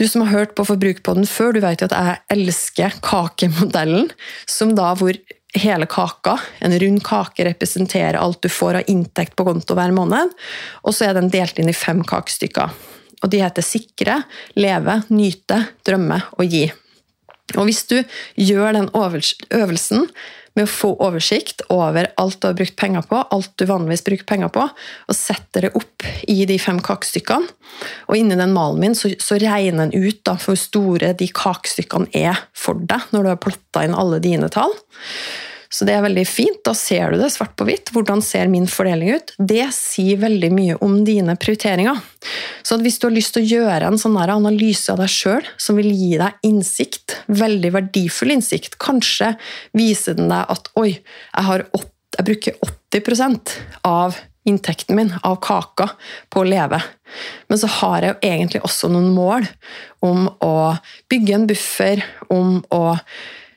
Du 0.00 0.06
som 0.08 0.22
har 0.24 0.32
hørt 0.32 0.54
på 0.56 0.64
Forbrukerpodden 0.64 1.26
før, 1.28 1.52
du 1.52 1.60
vet 1.64 1.82
at 1.84 1.92
jeg 1.92 2.20
elsker 2.32 3.00
kakemodellen, 3.04 4.08
som 4.48 4.76
da 4.76 4.94
hvor 4.96 5.16
hele 5.58 5.86
kaka. 5.90 6.36
En 6.58 6.78
rund 6.78 7.02
kake 7.04 7.44
representerer 7.44 8.18
alt 8.20 8.42
du 8.42 8.48
får 8.52 8.80
av 8.80 8.92
inntekt 8.92 9.36
på 9.36 9.46
konto 9.48 9.76
hver 9.78 9.94
måned. 9.94 10.34
Og 10.84 10.94
så 10.94 11.08
er 11.08 11.18
den 11.18 11.30
delt 11.32 11.58
inn 11.58 11.70
i 11.70 11.76
fem 11.76 12.04
kakestykker. 12.06 12.76
Og 13.20 13.32
de 13.32 13.42
heter 13.42 13.64
sikre, 13.64 14.22
leve, 14.56 15.02
nyte, 15.12 15.58
drømme 15.86 16.22
og 16.38 16.46
gi. 16.48 16.68
Og 17.58 17.66
hvis 17.66 17.82
du 17.90 17.96
gjør 18.38 18.76
den 18.78 18.88
øvelsen 18.94 20.06
med 20.58 20.66
å 20.66 20.70
få 20.70 20.90
oversikt 21.02 21.62
over 21.70 22.08
alt 22.20 22.40
du 22.40 22.48
har 22.48 22.56
brukt 22.58 22.76
penger 22.80 23.06
på, 23.06 23.20
alt 23.22 23.52
du 23.60 23.66
vanligvis 23.68 24.04
bruker 24.06 24.26
penger 24.28 24.52
på, 24.54 24.66
og 24.70 25.16
setter 25.16 25.66
det 25.66 25.72
opp 25.78 26.06
i 26.30 26.42
de 26.48 26.58
fem 26.62 26.80
kakestykkene. 26.84 27.52
Og 28.10 28.18
inni 28.18 28.38
den 28.38 28.54
malen 28.56 28.82
min 28.82 28.96
så, 28.98 29.12
så 29.22 29.38
regner 29.40 29.90
den 29.90 30.08
ut 30.08 30.22
da, 30.26 30.34
hvor 30.40 30.58
store 30.58 31.12
de 31.16 31.30
kakestykkene 31.34 32.10
er 32.16 32.42
for 32.56 32.80
deg, 32.80 33.06
når 33.14 33.22
du 33.22 33.32
har 33.32 33.44
plotta 33.44 33.86
inn 33.86 33.96
alle 33.96 34.18
dine 34.22 34.50
tall. 34.52 34.74
Så 35.70 35.86
det 35.86 35.94
er 35.94 36.02
veldig 36.02 36.24
fint. 36.26 36.58
Da 36.66 36.72
ser 36.74 37.12
du 37.12 37.20
det 37.20 37.30
svart 37.30 37.52
på 37.58 37.66
hvitt. 37.68 37.92
Hvordan 37.94 38.22
ser 38.26 38.50
min 38.50 38.66
fordeling 38.70 39.14
ut? 39.14 39.32
Det 39.38 39.68
sier 39.74 40.18
veldig 40.18 40.50
mye 40.54 40.78
om 40.82 40.96
dine 41.06 41.36
prioriteringer. 41.38 42.00
Så 42.66 42.80
hvis 42.82 42.98
du 42.98 43.06
har 43.06 43.14
lyst 43.14 43.36
til 43.36 43.46
å 43.46 43.60
gjøre 43.60 43.90
en 43.90 44.00
sånn 44.00 44.18
analyse 44.20 44.90
av 44.90 44.98
deg 45.00 45.12
sjøl 45.14 45.46
som 45.62 45.78
vil 45.78 45.92
gi 45.94 46.16
deg 46.18 46.42
innsikt, 46.46 47.20
veldig 47.30 47.70
verdifull 47.78 48.34
innsikt, 48.34 48.80
kanskje 48.82 49.36
viser 49.78 50.18
den 50.18 50.32
deg 50.32 50.50
at 50.50 50.72
oi, 50.80 50.90
jeg, 50.98 51.68
8, 51.70 51.86
jeg 52.18 52.28
bruker 52.32 52.58
80% 52.66 53.56
av 53.86 54.18
inntekten 54.48 54.96
min, 54.96 55.12
av 55.22 55.36
kaka, 55.44 55.92
på 56.32 56.42
å 56.42 56.48
leve. 56.48 56.80
Men 57.46 57.60
så 57.60 57.68
har 57.78 58.02
jeg 58.02 58.14
jo 58.14 58.30
egentlig 58.32 58.62
også 58.66 58.90
noen 58.90 59.12
mål 59.14 59.46
om 60.06 60.26
å 60.42 60.54
bygge 61.12 61.36
en 61.36 61.46
buffer, 61.50 62.02
om 62.32 62.58
å 62.74 62.96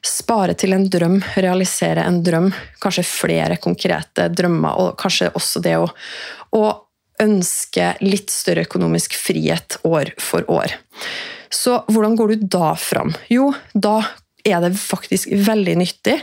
spare 0.03 0.55
til 0.59 0.75
en 0.75 0.87
drøm, 0.91 1.19
realisere 1.39 2.03
en 2.03 2.21
drøm, 2.25 2.49
kanskje 2.83 3.05
flere 3.07 3.57
konkrete 3.61 4.27
drømmer, 4.33 4.79
og 4.79 4.97
kanskje 4.99 5.31
også 5.33 5.61
det 5.63 5.77
å, 5.79 5.87
å 6.57 6.65
ønske 7.23 7.93
litt 8.03 8.33
større 8.33 8.65
økonomisk 8.67 9.15
frihet 9.15 9.79
år 9.87 10.13
for 10.21 10.47
år. 10.51 10.75
Så 11.53 11.77
hvordan 11.87 12.17
går 12.17 12.33
du 12.33 12.47
da 12.57 12.73
fram? 12.79 13.13
Jo, 13.31 13.51
da 13.73 14.01
er 14.43 14.59
det 14.59 14.73
faktisk 14.75 15.31
veldig 15.47 15.75
nyttig 15.79 16.17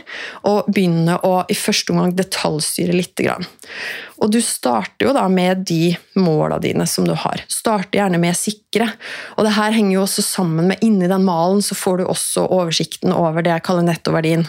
å 0.45 0.61
begynne 0.67 1.17
å 1.25 1.41
i 1.49 1.57
første 1.57 1.93
omgang 1.93 2.13
detaljstyre 2.15 2.93
litt. 2.93 3.21
Og 4.21 4.29
du 4.31 4.37
starter 4.45 5.07
jo 5.07 5.13
da 5.17 5.23
med 5.31 5.63
de 5.67 5.95
måla 6.21 6.59
dine 6.61 6.85
som 6.89 7.07
du 7.07 7.15
har. 7.17 7.41
Starter 7.49 7.99
gjerne 7.99 8.21
med 8.21 8.37
sikre. 8.37 8.91
Og 9.35 9.47
det 9.47 9.55
her 9.57 9.73
henger 9.73 9.95
jo 9.95 10.03
også 10.05 10.25
sammen 10.25 10.69
med 10.69 10.85
inni 10.85 11.09
den 11.09 11.25
malen 11.25 11.63
så 11.65 11.77
får 11.77 12.01
du 12.01 12.05
også 12.05 12.45
oversikten 12.45 13.13
over 13.15 13.41
det 13.41 13.55
jeg 13.55 13.65
kaller 13.65 13.87
nettoverdien. 13.89 14.45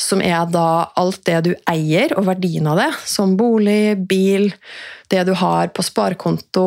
Som 0.00 0.22
er 0.22 0.46
da 0.54 0.92
alt 0.98 1.24
det 1.26 1.40
du 1.48 1.52
eier, 1.70 2.14
og 2.16 2.30
verdien 2.30 2.70
av 2.70 2.78
det. 2.78 2.90
Som 3.08 3.36
bolig, 3.40 3.98
bil, 4.08 4.52
det 5.10 5.26
du 5.26 5.34
har 5.42 5.74
på 5.74 5.84
sparekonto, 5.84 6.66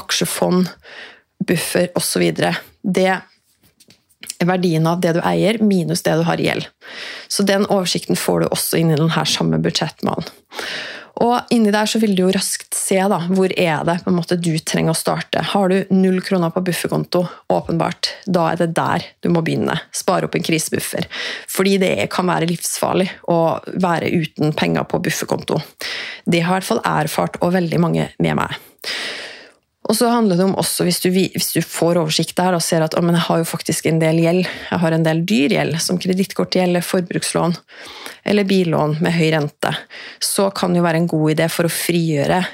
aksjefond, 0.00 0.72
buffer 1.46 1.92
osv. 1.98 2.30
Det 2.80 3.12
verdien 4.44 4.86
av 4.86 5.00
det 5.00 5.16
du 5.16 5.22
eier, 5.24 5.60
minus 5.62 6.04
det 6.06 6.18
du 6.18 6.26
har 6.26 6.40
i 6.40 6.48
gjeld. 6.48 6.68
Så 7.28 7.46
den 7.46 7.66
oversikten 7.66 8.18
får 8.18 8.44
du 8.44 8.50
også 8.50 8.80
inn 8.80 8.92
i 8.92 8.98
denne 8.98 9.26
samme 9.30 9.60
budsjettmalen. 9.62 10.28
Og 11.24 11.52
inni 11.54 11.72
der 11.72 11.88
så 11.88 11.96
vil 12.02 12.12
du 12.12 12.26
jo 12.26 12.32
raskt 12.34 12.76
se 12.76 12.98
da, 13.08 13.18
hvor 13.32 13.52
er 13.56 13.84
det 13.88 13.94
på 14.04 14.12
en 14.12 14.18
måte 14.18 14.36
du 14.36 14.52
trenger 14.60 14.92
å 14.92 14.98
starte. 14.98 15.40
Har 15.54 15.72
du 15.72 15.94
null 15.94 16.18
kroner 16.24 16.52
på 16.52 16.60
bufferkonto, 16.66 17.22
åpenbart, 17.52 18.10
da 18.28 18.50
er 18.50 18.60
det 18.60 18.68
der 18.76 19.06
du 19.24 19.30
må 19.32 19.40
begynne. 19.46 19.78
Spare 19.96 20.28
opp 20.28 20.36
en 20.36 20.44
krisebuffer. 20.44 21.08
Fordi 21.48 21.78
det 21.80 21.94
kan 22.12 22.28
være 22.28 22.50
livsfarlig 22.50 23.08
å 23.32 23.38
være 23.80 24.12
uten 24.12 24.52
penger 24.56 24.84
på 24.90 25.00
bufferkonto. 25.06 25.62
Det 26.28 26.44
har 26.44 26.52
i 26.52 26.58
hvert 26.58 26.68
fall 26.68 26.84
erfart, 26.84 27.40
og 27.40 27.56
veldig 27.56 27.80
mange 27.80 28.10
med 28.20 28.36
meg. 28.36 28.60
Og 29.86 29.94
så 29.96 30.08
handler 30.10 30.38
det 30.38 30.44
om 30.48 30.56
også, 30.58 30.84
hvis 30.86 30.98
du, 31.04 31.08
hvis 31.14 31.52
du 31.54 31.60
får 31.62 32.00
oversikt 32.00 32.36
der 32.38 32.56
og 32.56 32.64
ser 32.64 32.82
at 32.82 32.96
jeg 32.96 33.22
har 33.28 33.38
jo 33.38 33.46
faktisk 33.46 33.86
en 33.86 34.00
del 34.02 34.18
gjeld, 34.18 34.42
jeg 34.46 34.82
har 34.82 34.96
en 34.96 35.06
del 35.06 35.22
dyr 35.28 35.54
gjeld, 35.54 35.78
som 35.82 36.00
kredittkortgjeld 36.02 36.82
forbrukslån 36.82 37.54
eller 38.26 38.48
billån 38.48 38.98
med 39.04 39.14
høy 39.14 39.30
rente, 39.36 39.72
så 40.18 40.50
kan 40.50 40.74
det 40.74 40.82
jo 40.82 40.86
være 40.88 41.04
en 41.04 41.10
god 41.10 41.36
idé 41.36 41.50
for 41.52 41.68
å 41.68 41.72
frigjøre 41.72 42.44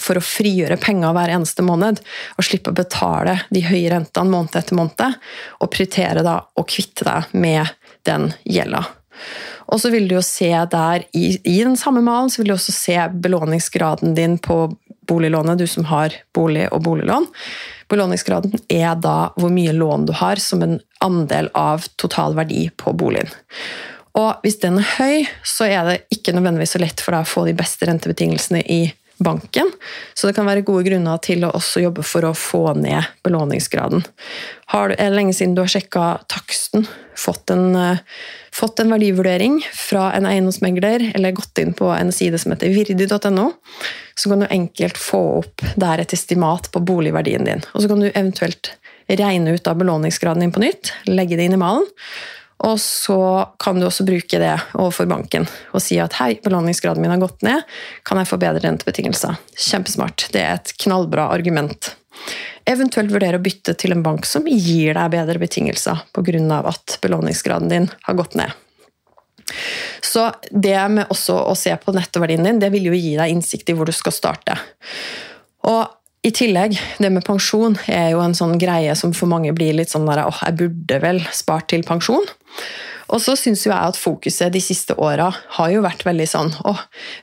for 0.00 0.16
å 0.16 0.24
frigjøre 0.24 0.78
penger 0.80 1.12
hver 1.12 1.34
eneste 1.34 1.60
måned 1.66 1.98
og 2.00 2.46
slippe 2.46 2.72
å 2.72 2.76
betale 2.78 3.34
de 3.52 3.60
høye 3.66 3.90
rentene 3.92 4.32
måned 4.32 4.56
etter 4.56 4.78
måned, 4.78 5.18
og 5.60 5.68
prioritere 5.68 6.24
da 6.24 6.38
å 6.40 6.64
kvitte 6.64 7.04
deg 7.04 7.34
med 7.36 7.74
den 8.08 8.30
gjelda. 8.48 8.80
Og 9.72 9.80
så 9.80 9.90
vil 9.92 10.08
du 10.08 10.16
jo 10.16 10.24
se 10.24 10.50
der, 10.72 11.04
i, 11.16 11.36
i 11.48 11.58
den 11.62 11.76
samme 11.80 12.02
malen, 12.04 12.30
så 12.32 12.42
vil 12.42 12.52
du 12.52 12.56
også 12.56 12.74
se 12.74 12.96
belåningsgraden 13.24 14.16
din 14.16 14.38
på 14.42 14.66
boliglånet, 15.08 15.58
du 15.58 15.66
som 15.66 15.86
har 15.90 16.14
bolig 16.34 16.68
og 16.72 16.82
boliglån. 16.86 17.26
Belåningsgraden 17.92 18.54
er 18.72 18.94
da 19.02 19.32
hvor 19.36 19.52
mye 19.52 19.74
lån 19.76 20.06
du 20.08 20.14
har 20.16 20.40
som 20.42 20.62
en 20.64 20.78
andel 21.04 21.50
av 21.58 21.86
total 22.00 22.36
verdi 22.38 22.68
på 22.76 22.94
boligen. 22.96 23.32
Og 24.18 24.44
hvis 24.44 24.58
den 24.60 24.78
er 24.80 24.88
høy, 24.98 25.28
så 25.44 25.66
er 25.68 25.86
det 25.88 26.00
ikke 26.12 26.34
nødvendigvis 26.36 26.76
så 26.76 26.82
lett 26.82 27.00
for 27.00 27.16
deg 27.16 27.24
å 27.24 27.32
få 27.32 27.46
de 27.48 27.56
beste 27.56 27.88
rentebetingelsene 27.88 28.60
i 28.60 28.82
banken. 29.22 29.70
Så 30.14 30.28
det 30.28 30.36
kan 30.36 30.48
være 30.48 30.64
gode 30.66 30.84
grunner 30.88 31.20
til 31.24 31.46
å 31.46 31.52
også 31.56 31.82
jobbe 31.84 32.04
for 32.06 32.26
å 32.26 32.34
få 32.36 32.74
ned 32.78 33.08
belåningsgraden. 33.24 34.04
Har 34.74 34.90
du, 34.90 34.96
er 34.96 35.10
det 35.10 35.16
lenge 35.16 35.36
siden 35.36 35.56
du 35.56 35.62
har 35.64 35.72
sjekka 35.72 36.06
taksten, 36.32 36.86
fått 37.18 37.52
en, 37.54 37.72
uh, 37.76 38.02
fått 38.54 38.82
en, 38.82 38.92
verdivurdering 38.92 39.60
fra 39.74 40.10
en 40.16 40.26
eiendomsmegler, 40.28 41.10
eller 41.14 41.36
gått 41.36 41.58
inn 41.58 41.72
på 41.76 41.88
en 41.94 42.12
side 42.12 42.38
som 42.38 42.52
heter 42.54 42.72
virdi.no, 42.74 43.48
så 44.14 44.32
kan 44.32 44.44
du 44.44 44.46
enkelt 44.50 45.00
få 45.00 45.22
opp 45.40 45.64
der 45.80 46.02
et 46.02 46.12
estimat 46.12 46.68
på 46.72 46.84
boligverdien 46.84 47.48
din. 47.48 47.64
Og 47.72 47.84
så 47.84 47.90
kan 47.90 48.04
du 48.04 48.10
eventuelt 48.10 48.74
regne 49.08 49.56
ut 49.56 49.66
av 49.66 49.80
belåningsgraden 49.80 50.44
din 50.44 50.54
på 50.54 50.62
nytt, 50.62 50.92
legge 51.08 51.36
det 51.36 51.48
inn 51.48 51.58
i 51.58 51.60
malen, 51.60 51.88
Og 52.62 52.78
så 52.78 53.48
kan 53.58 53.80
du 53.80 53.88
også 53.88 54.04
bruke 54.06 54.38
det 54.38 54.52
overfor 54.78 55.08
banken 55.10 55.48
og 55.74 55.82
si 55.82 55.96
at 55.98 56.14
hei, 56.20 56.36
belåningsgraden 56.44 57.02
min 57.02 57.10
har 57.10 57.18
gått 57.18 57.42
ned, 57.42 57.64
kan 58.06 58.20
jeg 58.20 58.30
få 58.30 58.38
bedre 58.38 58.62
rentebetingelser? 58.62 59.40
Kjempesmart. 59.58 60.28
Det 60.30 60.44
er 60.44 60.60
et 60.60 60.74
knallbra 60.84 61.26
argument. 61.34 61.96
Eventuelt 62.68 63.10
vurdere 63.10 63.40
å 63.40 63.42
bytte 63.42 63.74
til 63.78 63.94
en 63.94 64.04
bank 64.04 64.26
som 64.28 64.46
gir 64.46 64.94
deg 64.94 65.14
bedre 65.14 65.40
betingelser 65.42 66.04
pga. 66.14 66.60
at 66.68 66.98
belåningsgraden 67.02 67.68
din 67.68 67.88
har 68.02 68.14
gått 68.14 68.34
ned. 68.34 68.52
Så 70.00 70.30
det 70.50 70.78
med 70.88 71.10
også 71.10 71.34
å 71.50 71.54
se 71.58 71.74
på 71.76 71.92
nettoverdien 71.92 72.44
din, 72.44 72.60
det 72.60 72.70
vil 72.72 72.86
jo 72.86 72.94
gi 72.94 73.16
deg 73.16 73.32
innsikt 73.32 73.70
i 73.70 73.74
hvor 73.76 73.86
du 73.86 73.92
skal 73.92 74.12
starte. 74.12 74.56
Og 75.68 75.86
i 76.22 76.30
tillegg, 76.30 76.76
det 77.02 77.10
med 77.10 77.24
pensjon 77.26 77.74
er 77.90 78.12
jo 78.14 78.22
en 78.22 78.34
sånn 78.34 78.54
greie 78.62 78.94
som 78.98 79.14
for 79.16 79.26
mange 79.30 79.50
blir 79.56 79.74
litt 79.74 79.90
sånn 79.90 80.06
der 80.06 80.22
åh, 80.22 80.42
jeg 80.46 80.58
burde 80.60 81.00
vel 81.02 81.18
spart 81.34 81.72
til 81.72 81.82
pensjon. 81.86 82.22
Og 83.12 83.20
så 83.20 83.34
syns 83.36 83.66
jeg 83.66 83.76
at 83.76 83.98
fokuset 83.98 84.52
de 84.52 84.60
siste 84.62 84.94
åra 85.00 85.28
har 85.56 85.72
jo 85.72 85.82
vært 85.84 86.04
veldig 86.06 86.26
sånn 86.28 86.52
å, 86.68 86.72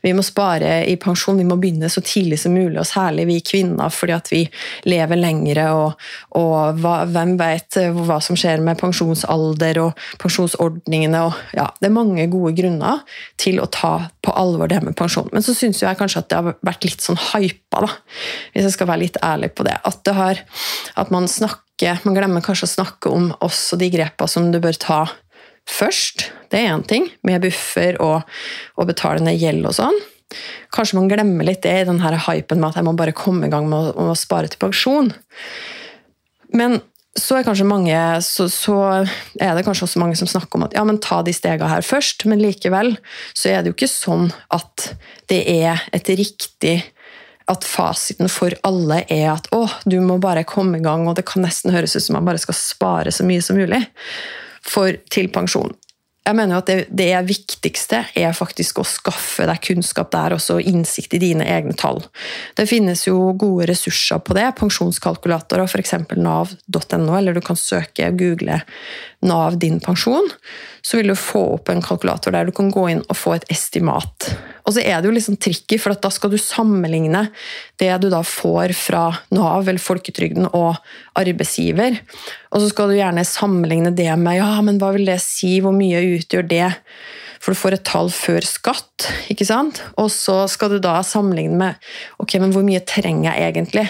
vi 0.06 0.14
må 0.14 0.24
spare 0.26 0.84
i 0.90 0.96
pensjon, 1.02 1.40
vi 1.40 1.48
må 1.48 1.58
begynne 1.60 1.90
så 1.90 2.04
tidlig 2.06 2.38
som 2.44 2.54
mulig, 2.54 2.78
og 2.78 2.88
særlig 2.88 3.26
vi 3.30 3.40
kvinner, 3.46 3.90
fordi 3.94 4.16
at 4.16 4.30
vi 4.32 4.44
lever 4.90 5.20
lengre, 5.20 5.66
og, 5.74 6.10
og 6.38 6.82
hva, 6.84 6.96
hvem 7.10 7.36
vet 7.40 7.80
hva 7.98 8.20
som 8.24 8.38
skjer 8.38 8.62
med 8.66 8.80
pensjonsalder 8.82 9.82
og 9.82 10.04
pensjonsordningene, 10.22 11.24
og 11.30 11.58
ja, 11.58 11.70
det 11.80 11.90
er 11.90 11.96
mange 11.96 12.28
gode 12.32 12.54
grunner 12.60 13.02
til 13.42 13.62
å 13.64 13.70
ta 13.74 13.96
på 14.22 14.36
alvor 14.38 14.70
det 14.70 14.84
med 14.86 14.98
pensjon. 15.00 15.30
Men 15.34 15.46
så 15.46 15.56
syns 15.58 15.82
jeg 15.82 16.00
kanskje 16.00 16.22
at 16.22 16.30
det 16.30 16.40
har 16.40 16.60
vært 16.70 16.86
litt 16.86 17.06
sånn 17.06 17.20
hypa, 17.32 17.86
da, 17.88 17.94
hvis 18.54 18.70
jeg 18.70 18.78
skal 18.78 18.92
være 18.92 19.06
litt 19.08 19.18
ærlig 19.26 19.56
på 19.58 19.66
det. 19.66 19.80
At, 19.90 20.04
det 20.06 20.16
har, 20.18 20.44
at 21.02 21.14
man 21.14 21.30
snakker 21.30 21.58
man 22.04 22.12
glemmer 22.18 22.44
kanskje 22.44 22.68
å 22.68 22.72
snakke 22.74 23.12
om 23.16 23.30
også 23.46 23.78
de 23.80 23.88
grepa 23.94 24.26
som 24.28 24.50
du 24.52 24.58
bør 24.60 24.76
ta 24.76 24.98
først. 25.70 26.30
Det 26.50 26.60
er 26.60 26.74
én 26.74 26.86
ting, 26.88 27.10
med 27.24 27.44
buffer 27.46 28.00
og, 28.04 28.24
og 28.76 28.90
betale 28.90 29.36
gjeld 29.38 29.68
og 29.70 29.76
sånn. 29.78 30.00
Kanskje 30.74 31.00
man 31.00 31.10
glemmer 31.10 31.48
litt 31.48 31.64
det 31.66 31.74
i 31.82 31.88
den 31.88 32.02
hypen 32.04 32.60
med 32.62 32.70
at 32.70 32.80
jeg 32.80 32.86
må 32.86 32.94
bare 32.98 33.16
komme 33.18 33.48
i 33.48 33.54
gang 33.54 33.70
med 33.70 33.94
å, 33.94 34.10
å 34.12 34.18
spare 34.18 34.50
til 34.50 34.62
pensjon. 34.62 35.12
Men 36.54 36.80
så 37.18 37.40
er, 37.40 37.64
mange, 37.66 37.98
så, 38.22 38.46
så 38.52 38.76
er 39.42 39.56
det 39.58 39.66
kanskje 39.66 39.88
også 39.88 40.02
mange 40.02 40.18
som 40.20 40.30
snakker 40.30 40.60
om 40.60 40.68
at 40.68 40.76
ja, 40.78 40.84
men 40.88 41.02
ta 41.02 41.22
de 41.26 41.34
stegene 41.36 41.70
her 41.72 41.86
først, 41.86 42.26
men 42.30 42.42
likevel 42.42 42.94
så 43.34 43.50
er 43.52 43.62
det 43.62 43.72
jo 43.72 43.78
ikke 43.78 43.92
sånn 43.92 44.30
at 44.56 44.92
det 45.32 45.42
er 45.50 45.82
et 45.96 46.12
riktig 46.20 46.78
at 47.50 47.66
fasiten 47.66 48.30
for 48.30 48.54
alle 48.68 49.02
er 49.10 49.32
at 49.34 49.50
å, 49.58 49.64
du 49.90 49.98
må 50.06 50.20
bare 50.22 50.46
komme 50.48 50.78
i 50.78 50.86
gang, 50.86 51.08
og 51.10 51.18
det 51.18 51.26
kan 51.28 51.44
nesten 51.44 51.74
høres 51.74 51.98
ut 51.98 52.06
som 52.06 52.20
man 52.20 52.30
bare 52.30 52.42
skal 52.42 52.58
spare 52.58 53.14
så 53.14 53.26
mye 53.26 53.42
som 53.44 53.58
mulig 53.58 53.82
for, 54.66 54.98
til 55.12 55.32
pensjon. 55.34 55.76
Jeg 56.30 56.38
mener 56.38 56.60
at 56.60 56.68
det, 56.70 56.76
det, 56.94 57.10
viktigste 57.26 58.04
er 58.20 58.36
faktisk 58.38 58.82
å 58.82 58.86
skaffe 58.86 59.48
deg 59.50 59.62
kunnskap 59.66 60.12
der 60.14 60.36
også, 60.36 60.60
innsikt 60.62 61.16
i 61.18 61.22
dine 61.24 61.48
egne 61.50 61.74
tall. 61.80 62.04
Det 62.60 62.68
finnes 62.70 63.06
jo 63.08 63.32
gode 63.40 63.66
ressurser 63.72 64.22
på 64.22 64.36
det, 64.38 64.46
pensjonskalkulatorer, 64.60 65.66
f.eks. 65.66 65.96
nav.no, 66.20 67.16
eller 67.18 67.34
du 67.34 67.42
kan 67.42 67.58
søke 67.58 68.12
og 68.12 68.20
google 68.22 68.60
Nav 69.20 69.58
din 69.60 69.82
pensjon, 69.84 70.30
så 70.82 70.98
vil 70.98 71.12
du 71.12 71.16
få 71.20 71.42
opp 71.58 71.70
en 71.70 71.82
kalkulator 71.84 72.32
der 72.32 72.48
du 72.48 72.54
kan 72.56 72.70
gå 72.72 72.86
inn 72.88 73.02
og 73.02 73.18
få 73.20 73.34
et 73.36 73.48
estimat. 73.52 74.30
Og 74.64 74.78
så 74.78 74.84
er 74.84 75.02
det 75.02 75.10
jo 75.10 75.16
litt 75.16 75.26
sånn 75.26 75.42
tricky, 75.42 75.76
for 75.82 75.92
da 75.92 76.12
skal 76.14 76.32
du 76.32 76.38
sammenligne 76.40 77.26
det 77.82 77.92
du 78.00 78.08
da 78.14 78.22
får 78.24 78.72
fra 78.80 79.04
Nav 79.36 79.68
eller 79.68 79.84
folketrygden 79.84 80.48
og 80.54 80.80
arbeidsgiver. 81.20 82.00
Og 82.54 82.64
så 82.64 82.72
skal 82.72 82.94
du 82.94 83.00
gjerne 83.00 83.28
sammenligne 83.28 83.92
det 83.96 84.12
med 84.22 84.40
ja, 84.40 84.54
men 84.64 84.80
hva 84.80 84.94
vil 84.96 85.12
det 85.12 85.20
si, 85.26 85.58
hvor 85.60 85.76
mye 85.76 86.00
utgjør 86.16 86.48
det? 86.48 86.70
For 87.40 87.56
du 87.56 87.60
får 87.60 87.78
et 87.78 87.86
tall 87.88 88.10
før 88.12 88.44
skatt, 88.44 89.08
ikke 89.32 89.48
sant? 89.48 89.80
og 90.00 90.10
så 90.12 90.42
skal 90.52 90.74
du 90.74 90.80
da 90.84 90.98
sammenligne 91.08 91.56
med 91.60 91.90
ok, 92.20 92.36
men 92.44 92.52
hvor 92.52 92.66
mye 92.68 92.82
trenger 92.88 93.30
jeg 93.32 93.54
egentlig? 93.54 93.86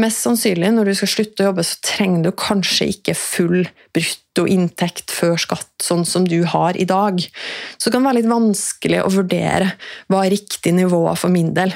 Mest 0.00 0.22
sannsynlig 0.22 0.70
når 0.74 0.90
du 0.90 0.94
skal 0.98 1.10
slutte 1.10 1.42
å 1.44 1.48
jobbe, 1.50 1.64
så 1.66 1.80
trenger 1.84 2.26
du 2.26 2.30
kanskje 2.38 2.90
ikke 2.94 3.16
full 3.18 3.64
bruttoinntekt 3.96 5.14
før 5.14 5.34
skatt, 5.42 5.72
sånn 5.82 6.06
som 6.08 6.28
du 6.28 6.40
har 6.50 6.78
i 6.78 6.86
dag. 6.88 7.18
Så 7.78 7.90
det 7.90 7.96
kan 7.96 8.06
være 8.06 8.20
litt 8.20 8.30
vanskelig 8.30 9.02
å 9.02 9.12
vurdere 9.16 9.74
hva 10.06 10.24
er 10.24 10.36
riktig 10.36 10.74
nivå 10.78 11.02
for 11.18 11.34
min 11.34 11.52
del. 11.56 11.74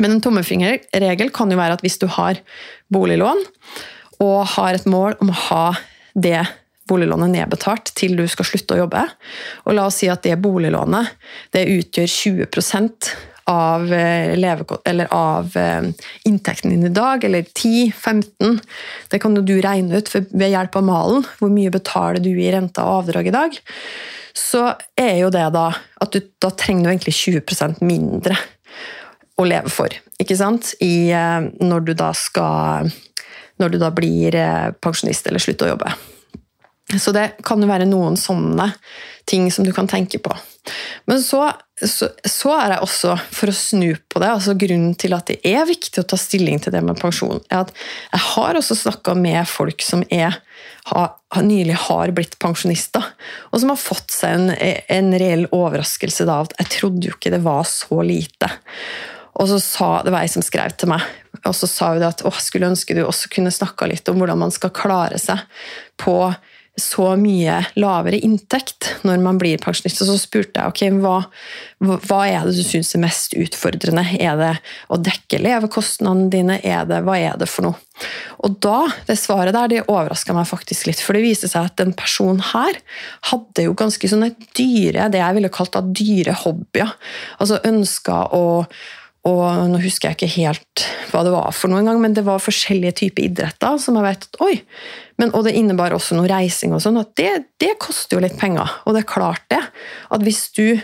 Men 0.00 0.16
en 0.16 0.22
tommefingerregel 0.24 1.32
kan 1.34 1.52
jo 1.52 1.60
være 1.60 1.78
at 1.78 1.84
hvis 1.84 2.00
du 2.00 2.08
har 2.16 2.40
boliglån 2.92 3.40
og 4.24 4.38
har 4.56 4.76
et 4.76 4.88
mål 4.88 5.16
om 5.20 5.32
å 5.32 5.40
ha 5.48 5.66
det 6.16 6.40
boliglånet 6.88 7.32
nedbetalt 7.32 7.92
til 7.98 8.16
du 8.18 8.26
skal 8.30 8.48
slutte 8.48 8.76
å 8.76 8.82
jobbe. 8.84 9.06
Og 9.66 9.76
la 9.76 9.86
oss 9.88 10.02
si 10.02 10.10
at 10.12 10.24
det 10.26 10.36
boliglånet 10.42 11.16
det 11.54 11.66
utgjør 11.72 12.12
20 12.12 12.46
av, 13.46 13.92
eh, 13.92 15.06
av 15.10 15.56
eh, 15.56 15.82
inntekten 16.24 16.70
din 16.70 16.86
i 16.86 16.88
dag, 16.88 17.24
eller 17.24 17.42
10-15. 17.42 18.60
Det 19.08 19.18
kan 19.22 19.34
du 19.34 19.60
regne 19.62 19.98
ut 19.98 20.10
ved 20.14 20.50
hjelp 20.50 20.76
av 20.76 20.86
malen. 20.86 21.26
Hvor 21.38 21.52
mye 21.52 21.70
betaler 21.70 22.22
du 22.22 22.32
i 22.32 22.50
rente 22.52 22.82
og 22.82 23.04
avdrag 23.04 23.30
i 23.30 23.36
dag? 23.36 23.60
Så 24.36 24.66
er 24.98 25.20
jo 25.22 25.30
det 25.32 25.46
da 25.54 25.68
at 26.02 26.12
du, 26.12 26.20
da 26.42 26.50
trenger 26.50 26.88
du 26.88 26.92
egentlig 26.92 27.16
20% 27.16 27.80
mindre 27.86 28.36
å 29.38 29.46
leve 29.46 29.70
for. 29.72 29.94
Ikke 30.20 30.36
sant? 30.36 30.74
I, 30.82 31.12
eh, 31.14 31.46
når 31.62 31.86
du 31.86 31.94
da 31.94 32.12
skal 32.16 32.90
Når 33.56 33.70
du 33.72 33.78
da 33.80 33.88
blir 33.88 34.34
pensjonist 34.84 35.30
eller 35.30 35.40
slutter 35.40 35.64
å 35.64 35.70
jobbe. 35.70 35.94
Så 36.94 37.10
det 37.12 37.32
kan 37.42 37.62
jo 37.62 37.66
være 37.66 37.88
noen 37.88 38.14
sånne 38.20 38.68
ting 39.26 39.48
som 39.50 39.66
du 39.66 39.72
kan 39.74 39.88
tenke 39.90 40.20
på. 40.22 40.34
Men 41.10 41.18
så, 41.22 41.48
så, 41.82 42.08
så, 42.22 42.52
er 42.54 42.76
jeg 42.76 42.84
også, 42.86 43.16
for 43.34 43.50
å 43.50 43.54
snu 43.54 43.88
på 44.10 44.22
det, 44.22 44.30
altså 44.30 44.54
grunnen 44.58 44.94
til 44.98 45.16
at 45.16 45.26
det 45.30 45.40
er 45.46 45.66
viktig 45.66 46.02
å 46.02 46.06
ta 46.06 46.18
stilling 46.18 46.62
til 46.62 46.74
det 46.74 46.82
med 46.86 46.98
pensjon, 47.00 47.42
er 47.50 47.64
at 47.64 47.74
jeg 48.12 48.22
har 48.28 48.58
også 48.58 48.78
snakka 48.78 49.16
med 49.18 49.42
folk 49.50 49.82
som 49.82 50.04
er, 50.14 50.38
har, 50.92 51.10
nylig 51.42 51.78
har 51.88 52.14
blitt 52.14 52.38
pensjonister, 52.42 53.10
og 53.50 53.62
som 53.62 53.74
har 53.74 53.82
fått 53.82 54.14
seg 54.14 54.38
en, 54.38 54.80
en 54.98 55.12
reell 55.18 55.46
overraskelse 55.50 56.26
da, 56.28 56.40
at 56.46 56.56
jeg 56.62 56.74
trodde 56.78 57.10
jo 57.10 57.18
ikke 57.18 57.34
det 57.34 57.44
var 57.46 57.66
så 57.70 58.02
lite. 58.06 58.50
Og 59.36 59.50
så 59.50 59.58
sa, 59.60 59.88
Det 60.02 60.14
var 60.14 60.24
ei 60.24 60.32
som 60.32 60.44
skrev 60.44 60.74
til 60.78 60.94
meg, 60.94 61.02
og 61.44 61.54
så 61.54 61.68
sa 61.68 61.92
hun 61.94 62.06
at 62.06 62.22
å, 62.26 62.32
skulle 62.40 62.70
ønske 62.70 62.94
du 62.96 63.02
også 63.04 63.30
kunne 63.34 63.52
snakka 63.52 63.90
litt 63.90 64.08
om 64.08 64.22
hvordan 64.22 64.46
man 64.46 64.54
skal 64.54 64.72
klare 64.74 65.18
seg 65.20 65.42
på 66.00 66.16
så 66.76 67.14
mye 67.16 67.56
lavere 67.80 68.18
inntekt 68.20 68.90
når 69.08 69.22
man 69.24 69.38
blir 69.40 69.60
pensjonist. 69.62 70.02
Og 70.04 70.10
så 70.10 70.16
spurte 70.20 70.60
jeg 70.60 70.72
ok, 70.72 70.82
hva, 71.00 71.16
hva 72.04 72.18
er 72.28 72.44
det 72.44 72.58
du 72.58 72.66
syns 72.66 72.92
er 72.92 73.00
mest 73.00 73.32
utfordrende. 73.36 74.04
Er 74.20 74.36
det 74.40 74.50
å 74.92 74.98
dekke 75.00 75.40
levekostnadene 75.40 76.28
dine? 76.32 76.58
Er 76.60 76.84
det, 76.88 77.00
hva 77.06 77.16
er 77.16 77.40
det 77.40 77.48
for 77.48 77.70
noe? 77.70 77.80
Og 78.44 78.58
da, 78.60 78.90
Det 79.08 79.16
svaret 79.16 79.56
der 79.56 79.72
det 79.72 79.86
overraska 79.88 80.36
meg 80.36 80.50
faktisk 80.50 80.90
litt, 80.90 81.00
for 81.00 81.16
det 81.16 81.24
viste 81.24 81.48
seg 81.48 81.70
at 81.70 81.78
den 81.80 81.94
personen 81.96 82.42
her 82.52 82.76
hadde 83.30 83.64
jo 83.64 83.72
ganske 83.78 84.12
sånne 84.12 84.34
dyre, 84.58 85.08
det 85.08 85.22
jeg 85.22 85.38
ville 85.38 85.52
kalt 85.52 85.72
da 85.72 85.80
dyre 85.80 86.36
hobbyer. 86.44 86.92
Altså 87.40 87.62
ønska 87.64 88.26
å 88.36 88.44
og 89.26 89.42
nå 89.72 89.80
husker 89.82 90.12
jeg 90.12 90.18
ikke 90.18 90.34
helt 90.36 90.84
hva 91.10 91.22
det 91.26 91.32
var 91.34 91.54
for 91.56 91.72
noe 91.72 91.82
engang, 91.82 91.98
men 92.02 92.14
det 92.14 92.24
var 92.26 92.42
forskjellige 92.42 92.98
typer 93.02 93.26
idretter 93.26 93.78
som 93.82 93.98
jeg 93.98 94.06
vet 94.06 94.26
at 94.28 94.40
oi, 94.44 94.54
men, 95.16 95.32
Og 95.32 95.46
det 95.46 95.54
innebar 95.56 95.94
også 95.96 96.18
noe 96.18 96.28
reising 96.28 96.74
og 96.76 96.82
sånn, 96.84 96.98
at 97.00 97.14
det, 97.16 97.30
det, 97.62 97.72
koster 97.80 98.18
jo 98.18 98.24
litt 98.26 98.36
penger. 98.36 98.68
Og 98.84 98.92
det 98.92 99.00
er 99.00 99.08
klart 99.08 99.46
det, 99.48 99.62
at 100.12 100.24
hvis 100.26 100.42
du 100.52 100.76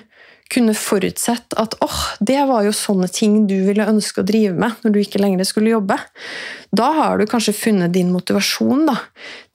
kunne 0.52 0.74
forutsett 0.76 1.54
at 1.60 1.76
åh, 1.84 2.00
det 2.20 2.40
var 2.48 2.64
jo 2.66 2.72
sånne 2.76 3.08
ting 3.12 3.42
du 3.48 3.58
ville 3.68 3.88
ønske 3.88 4.20
å 4.20 4.26
drive 4.28 4.56
med 4.56 4.82
når 4.84 4.94
du 4.94 5.00
ikke 5.00 5.20
lenger 5.20 5.48
skulle 5.48 5.72
jobbe, 5.72 5.96
da 6.72 6.88
har 6.98 7.20
du 7.20 7.28
kanskje 7.28 7.56
funnet 7.56 7.92
din 7.94 8.12
motivasjon 8.12 8.86
da, 8.88 8.98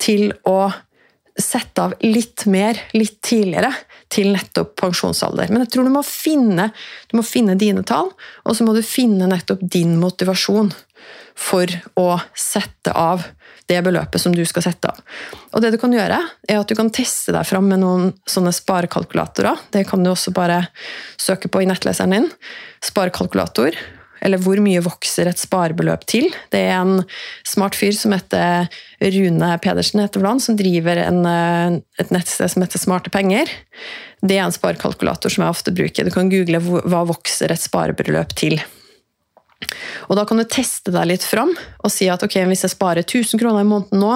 til 0.01 0.31
å 0.49 0.69
sette 1.37 1.83
av 1.83 1.93
litt 2.01 2.47
mer 2.49 2.79
litt 2.97 3.19
tidligere 3.25 3.69
til 4.13 4.31
nettopp 4.35 4.75
pensjonsalder. 4.79 5.51
Men 5.51 5.65
jeg 5.65 5.73
tror 5.73 5.87
du 5.87 5.93
må 5.93 6.03
finne, 6.05 6.69
du 7.11 7.17
må 7.19 7.25
finne 7.27 7.57
dine 7.59 7.83
tall, 7.87 8.11
og 8.45 8.57
så 8.57 8.67
må 8.67 8.75
du 8.75 8.83
finne 8.85 9.29
nettopp 9.29 9.63
din 9.63 9.97
motivasjon 10.01 10.71
for 11.37 11.71
å 11.99 12.09
sette 12.33 12.93
av 12.97 13.27
det 13.67 13.81
beløpet 13.83 14.21
som 14.21 14.33
du 14.35 14.43
skal 14.47 14.63
sette 14.63 14.89
av. 14.89 15.01
Og 15.51 15.61
det 15.61 15.73
du 15.73 15.77
kan 15.81 15.91
gjøre, 15.93 16.21
er 16.47 16.59
at 16.61 16.69
du 16.71 16.75
kan 16.77 16.89
teste 16.93 17.35
deg 17.35 17.47
fram 17.47 17.67
med 17.67 17.83
noen 17.83 18.13
sånne 18.29 18.53
sparekalkulatorer. 18.55 19.67
Det 19.75 19.83
kan 19.89 20.03
du 20.03 20.13
også 20.13 20.31
bare 20.35 20.63
søke 21.19 21.51
på 21.51 21.61
i 21.61 21.67
nettleseren 21.69 22.15
din. 22.15 22.29
Sparekalkulator 22.87 23.75
eller 24.21 24.41
hvor 24.41 24.59
mye 24.63 24.83
vokser 24.85 25.29
et 25.29 25.41
sparebeløp 25.41 26.05
til? 26.09 26.29
Det 26.53 26.63
er 26.69 26.77
en 26.79 27.01
smart 27.47 27.77
fyr 27.77 27.95
som 27.97 28.15
heter 28.15 28.69
Rune 29.01 29.51
Pedersen 29.63 30.01
heter 30.03 30.23
blant, 30.23 30.43
som 30.43 30.57
driver 30.57 31.01
en, 31.03 31.21
eh, 31.25 31.79
et 32.01 32.13
nettsted 32.13 32.53
som 32.53 32.65
heter 32.65 32.81
Smarte 32.81 33.13
penger. 33.13 33.51
Det 34.21 34.37
er 34.37 34.47
en 34.47 34.55
sparekalkulator 34.55 35.29
som 35.29 35.45
jeg 35.45 35.53
ofte 35.53 35.75
bruker. 35.75 36.07
Du 36.07 36.11
kan 36.11 36.31
google 36.31 36.61
hva 36.61 37.05
vokser 37.05 37.53
et 37.53 37.61
sparebeløp 37.61 38.33
til. 38.37 38.59
Og 40.07 40.15
da 40.17 40.23
kan 40.27 40.37
du 40.37 40.45
teste 40.45 40.93
deg 40.93 41.09
litt 41.09 41.25
fram 41.25 41.49
og 41.49 41.91
si 41.91 42.07
at 42.11 42.21
okay, 42.23 42.45
hvis 42.49 42.63
jeg 42.65 42.75
sparer 42.75 43.03
1000 43.03 43.41
kroner 43.41 43.65
i 43.65 43.67
måneden 43.67 44.03
nå, 44.03 44.13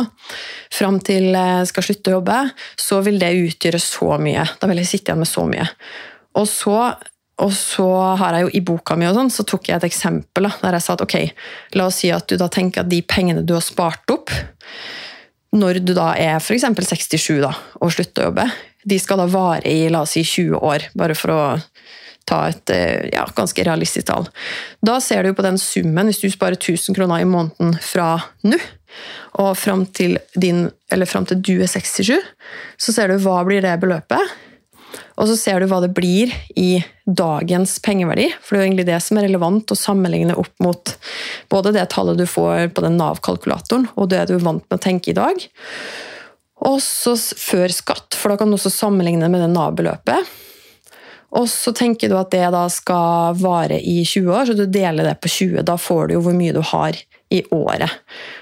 fram 0.74 1.00
til 1.04 1.32
jeg 1.34 1.70
skal 1.72 1.88
slutte 1.88 2.12
å 2.12 2.20
jobbe, 2.20 2.38
så 2.80 3.02
vil 3.06 3.20
det 3.22 3.34
utgjøre 3.40 3.82
så 3.82 4.18
mye. 4.22 4.46
Da 4.62 4.70
vil 4.70 4.84
jeg 4.84 4.92
sitte 4.92 5.12
igjen 5.12 5.24
med 5.24 5.32
så 5.32 5.46
mye. 5.50 5.68
Og 6.40 6.48
så, 6.48 6.78
og 7.42 7.54
så 7.56 7.88
har 8.22 8.38
jeg 8.38 8.46
jo 8.46 8.52
i 8.58 8.64
boka 8.66 8.96
mi 9.00 9.08
og 9.10 9.18
sånn, 9.18 9.32
så 9.34 9.46
tok 9.48 9.70
jeg 9.70 9.80
et 9.80 9.88
eksempel 9.90 10.48
da, 10.48 10.54
der 10.62 10.78
jeg 10.78 10.86
sa 10.86 10.96
at 10.98 11.06
ok, 11.06 11.16
la 11.80 11.88
oss 11.90 12.02
si 12.04 12.12
at 12.14 12.28
du 12.30 12.38
da 12.40 12.50
tenker 12.54 12.84
at 12.84 12.92
de 12.92 13.02
pengene 13.02 13.46
du 13.46 13.56
har 13.58 13.66
spart 13.66 14.14
opp, 14.14 14.34
når 15.58 15.82
du 15.84 15.96
da 15.98 16.14
er 16.16 16.38
f.eks. 16.40 16.64
67 16.64 17.42
da, 17.44 17.52
og 17.82 17.94
slutter 17.94 18.24
å 18.24 18.30
jobbe, 18.30 18.46
de 18.88 18.98
skal 19.02 19.20
da 19.22 19.28
vare 19.30 19.70
i 19.70 19.90
la 19.92 20.04
oss 20.06 20.16
si 20.16 20.24
20 20.26 20.62
år, 20.62 20.88
bare 20.98 21.18
for 21.18 21.34
å 21.34 21.42
ta 22.30 22.44
et 22.52 22.72
eh, 22.74 23.10
ja, 23.12 23.26
ganske 23.36 23.64
realistisk 23.66 24.08
tall. 24.08 24.28
Da 24.86 25.00
ser 25.04 25.26
du 25.26 25.34
på 25.36 25.46
den 25.46 25.58
summen, 25.62 26.10
hvis 26.10 26.22
du 26.22 26.30
sparer 26.32 26.60
1000 26.60 26.96
kroner 26.98 27.24
i 27.24 27.28
måneden 27.28 27.74
fra 27.82 28.14
nå, 28.46 28.60
og 29.42 29.56
fram 29.58 29.86
til, 29.96 30.18
din, 30.36 30.66
fram 31.08 31.28
til 31.28 31.42
du 31.42 31.54
er 31.64 31.70
67, 31.72 32.14
så 32.82 32.94
ser 32.94 33.12
du 33.12 33.22
hva 33.24 33.42
blir 33.48 33.64
det 33.64 33.78
beløpet. 33.82 34.34
Og 35.20 35.30
så 35.30 35.38
ser 35.40 35.62
du 35.62 35.68
hva 35.72 35.80
det 35.84 35.94
blir 35.96 36.32
i 36.60 36.82
dagens 37.06 37.78
pengeverdi, 37.84 38.30
for 38.42 38.56
det 38.56 38.60
er 38.60 38.64
jo 38.64 38.70
egentlig 38.70 38.88
det 38.90 39.00
som 39.04 39.20
er 39.20 39.28
relevant 39.28 39.74
å 39.74 39.78
sammenligne 39.78 40.38
opp 40.40 40.54
mot 40.64 40.94
både 41.52 41.74
det 41.76 41.88
tallet 41.94 42.20
du 42.20 42.28
får 42.30 42.72
på 42.76 42.86
den 42.86 42.98
Nav-kalkulatoren, 43.00 43.90
og 43.96 44.12
det 44.12 44.26
du 44.30 44.38
er 44.38 44.46
vant 44.46 44.66
med 44.66 44.80
å 44.80 44.84
tenke 44.84 45.14
i 45.14 45.18
dag. 45.18 45.48
Og 46.68 46.78
så 46.84 47.16
før 47.18 47.74
skatt, 47.74 48.16
for 48.18 48.32
da 48.32 48.40
kan 48.40 48.52
du 48.52 48.58
også 48.58 48.74
sammenligne 48.74 49.30
med 49.32 49.44
det 49.44 49.52
Nav-beløpet. 49.54 50.38
Og 51.40 51.48
så 51.48 51.72
tenker 51.76 52.12
du 52.12 52.18
at 52.20 52.32
det 52.34 52.44
da 52.52 52.66
skal 52.72 53.38
vare 53.40 53.80
i 53.80 54.02
20 54.04 54.34
år, 54.36 54.50
så 54.50 54.56
du 54.58 54.66
deler 54.68 55.08
det 55.08 55.16
på 55.24 55.32
20. 55.32 55.64
Da 55.68 55.78
får 55.80 56.10
du 56.10 56.18
jo 56.18 56.24
hvor 56.26 56.36
mye 56.36 56.56
du 56.56 56.60
har 56.74 56.98
i 57.32 57.40
året. 57.56 58.02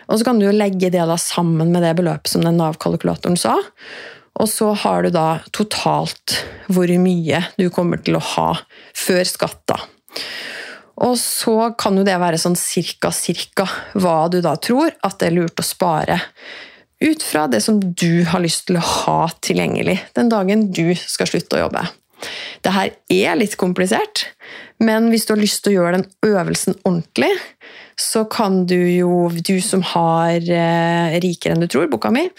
Og 0.10 0.18
så 0.18 0.26
kan 0.26 0.40
du 0.40 0.48
jo 0.48 0.56
legge 0.56 0.90
det 0.90 1.06
da 1.06 1.18
sammen 1.22 1.70
med 1.74 1.86
det 1.86 1.94
beløpet 2.00 2.32
som 2.34 2.46
den 2.46 2.58
Nav-kalkulatoren 2.58 3.38
sa. 3.38 3.60
Og 4.40 4.48
så 4.52 4.72
har 4.84 5.04
du 5.04 5.12
da 5.14 5.40
totalt 5.56 6.38
hvor 6.70 6.92
mye 7.02 7.42
du 7.58 7.68
kommer 7.74 8.02
til 8.04 8.20
å 8.20 8.26
ha 8.36 8.50
før 8.96 9.26
skatt. 9.28 9.62
da. 9.68 9.80
Og 11.00 11.16
så 11.20 11.72
kan 11.80 11.96
jo 11.98 12.06
det 12.08 12.18
være 12.20 12.40
sånn 12.42 12.58
cirka, 12.60 13.12
cirka 13.16 13.66
hva 13.96 14.28
du 14.32 14.42
da 14.44 14.56
tror 14.60 14.92
at 15.06 15.20
det 15.20 15.30
er 15.30 15.38
lurt 15.38 15.62
å 15.62 15.66
spare. 15.66 16.20
Ut 17.00 17.24
fra 17.24 17.46
det 17.48 17.62
som 17.64 17.80
du 17.80 18.26
har 18.28 18.44
lyst 18.44 18.68
til 18.68 18.80
å 18.80 18.84
ha 18.84 19.22
tilgjengelig 19.40 19.96
den 20.18 20.32
dagen 20.32 20.68
du 20.76 20.92
skal 21.00 21.30
slutte 21.32 21.56
å 21.56 21.64
jobbe. 21.68 21.86
Det 22.60 22.74
her 22.76 22.92
er 23.16 23.38
litt 23.40 23.56
komplisert, 23.60 24.26
men 24.84 25.08
hvis 25.12 25.24
du 25.28 25.34
har 25.34 25.40
lyst 25.40 25.64
til 25.64 25.72
å 25.72 25.78
gjøre 25.78 26.02
den 26.02 26.34
øvelsen 26.34 26.76
ordentlig, 26.84 27.32
så 28.00 28.26
kan 28.26 28.66
du 28.66 28.78
jo, 28.92 29.30
du 29.30 29.58
som 29.62 29.82
har 29.84 30.38
eh, 30.40 31.18
Rikere 31.20 31.56
enn 31.56 31.64
du 31.64 31.68
tror, 31.68 31.90
boka 31.92 32.12
mi, 32.16 32.30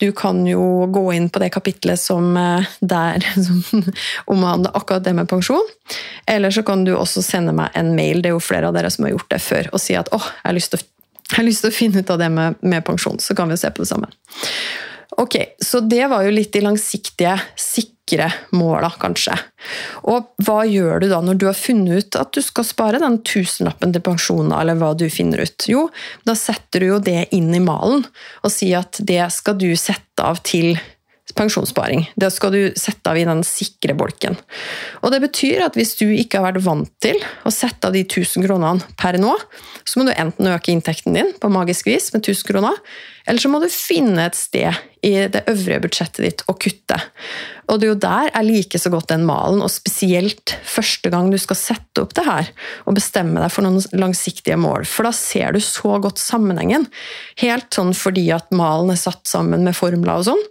du 0.00 0.08
kan 0.16 0.40
jo 0.48 0.86
gå 0.88 1.02
inn 1.12 1.28
på 1.28 1.42
det 1.42 1.50
kapitlet 1.52 2.00
som 2.00 2.32
eh, 2.40 2.70
der 2.80 3.20
som 3.46 3.60
omhandler 4.32 4.72
akkurat 4.74 5.04
det 5.04 5.12
med 5.18 5.28
pensjon. 5.28 5.66
Eller 6.24 6.54
så 6.54 6.64
kan 6.64 6.86
du 6.88 6.94
også 6.96 7.22
sende 7.26 7.52
meg 7.56 7.76
en 7.76 7.92
mail, 7.98 8.22
det 8.22 8.32
er 8.32 8.38
jo 8.38 8.44
flere 8.44 8.70
av 8.70 8.78
dere 8.78 8.92
som 8.92 9.04
har 9.04 9.12
gjort 9.12 9.28
det 9.34 9.42
før, 9.44 9.70
og 9.74 9.84
si 9.84 9.98
at 9.98 10.08
åh, 10.16 10.30
jeg 10.40 10.48
har 10.48 10.56
lyst 10.56 10.72
til 10.72 10.80
å, 10.80 11.44
lyst 11.50 11.66
til 11.66 11.74
å 11.74 11.78
finne 11.82 12.00
ut 12.00 12.14
av 12.16 12.22
det 12.24 12.32
med, 12.32 12.60
med 12.64 12.86
pensjon, 12.88 13.20
så 13.20 13.36
kan 13.36 13.52
vi 13.52 13.60
se 13.60 13.68
på 13.68 13.84
det 13.84 13.92
sammen. 13.92 14.16
Ok, 15.20 15.36
Så 15.60 15.82
det 15.84 16.06
var 16.08 16.24
jo 16.24 16.32
litt 16.32 16.54
de 16.54 16.64
langsiktige, 16.64 17.36
sikre 17.60 17.99
måla, 18.56 18.90
kanskje. 19.00 19.36
Og 20.10 20.30
hva 20.44 20.62
gjør 20.68 21.02
du 21.02 21.08
da 21.12 21.20
når 21.24 21.40
du 21.40 21.46
har 21.48 21.58
funnet 21.58 22.02
ut 22.02 22.18
at 22.20 22.32
du 22.34 22.40
skal 22.44 22.66
spare 22.66 23.02
den 23.02 23.20
tusenlappen 23.22 23.94
til 23.94 24.04
pensjonen, 24.04 24.54
eller 24.56 24.78
hva 24.80 24.92
du 24.98 25.06
finner 25.12 25.44
ut? 25.44 25.68
Jo, 25.70 25.88
da 26.26 26.34
setter 26.38 26.82
du 26.82 26.90
jo 26.94 27.02
det 27.04 27.28
inn 27.36 27.52
i 27.54 27.62
malen 27.62 28.06
og 28.42 28.54
sier 28.54 28.82
at 28.82 29.00
det 29.06 29.22
skal 29.34 29.58
du 29.60 29.70
sette 29.78 30.24
av 30.24 30.42
til 30.46 30.74
pensjonssparing. 31.36 32.08
Det 32.18 32.30
skal 32.34 32.54
du 32.54 32.60
sette 32.78 33.10
av 33.10 33.18
i 33.18 33.26
den 33.26 33.42
sikre 33.46 33.94
bolken. 33.98 34.36
Og 35.04 35.12
Det 35.12 35.20
betyr 35.22 35.64
at 35.66 35.76
hvis 35.78 35.94
du 36.00 36.08
ikke 36.10 36.40
har 36.40 36.50
vært 36.50 36.64
vant 36.64 36.90
til 37.02 37.18
å 37.46 37.52
sette 37.54 37.86
av 37.86 37.94
de 37.96 38.02
1000 38.06 38.46
kronene 38.46 38.94
per 39.00 39.18
nå, 39.20 39.32
så 39.84 40.00
må 40.00 40.08
du 40.08 40.14
enten 40.14 40.50
øke 40.50 40.72
inntekten 40.72 41.16
din 41.16 41.32
på 41.40 41.52
magisk 41.52 41.90
vis 41.90 42.10
med 42.14 42.24
1000 42.24 42.50
kroner, 42.50 42.76
eller 43.30 43.38
så 43.38 43.48
må 43.52 43.60
du 43.62 43.68
finne 43.70 44.24
et 44.26 44.34
sted 44.34 44.74
i 45.06 45.12
det 45.30 45.44
øvrige 45.48 45.84
budsjettet 45.84 46.24
ditt 46.24 46.42
å 46.50 46.56
kutte. 46.58 46.96
Og 47.70 47.78
det 47.78 47.86
er 47.86 47.92
jo 47.92 48.00
der 48.02 48.26
jeg 48.32 48.48
liker 48.48 48.82
så 48.82 48.90
godt 48.90 49.12
den 49.12 49.22
malen, 49.28 49.62
og 49.62 49.70
spesielt 49.70 50.56
første 50.66 51.12
gang 51.12 51.30
du 51.30 51.38
skal 51.38 51.58
sette 51.60 52.02
opp 52.02 52.16
det 52.18 52.24
her 52.26 52.50
og 52.90 52.98
bestemme 52.98 53.38
deg 53.38 53.54
for 53.54 53.62
noen 53.62 53.78
langsiktige 53.94 54.58
mål, 54.58 54.82
for 54.90 55.06
da 55.06 55.14
ser 55.14 55.54
du 55.54 55.60
så 55.62 56.00
godt 56.02 56.18
sammenhengen. 56.18 56.88
Helt 57.38 57.70
sånn 57.70 57.94
fordi 57.94 58.26
at 58.34 58.50
malen 58.50 58.90
er 58.96 59.00
satt 59.00 59.22
sammen 59.30 59.62
med 59.68 59.78
formler 59.78 60.24
og 60.24 60.26
sånn. 60.32 60.44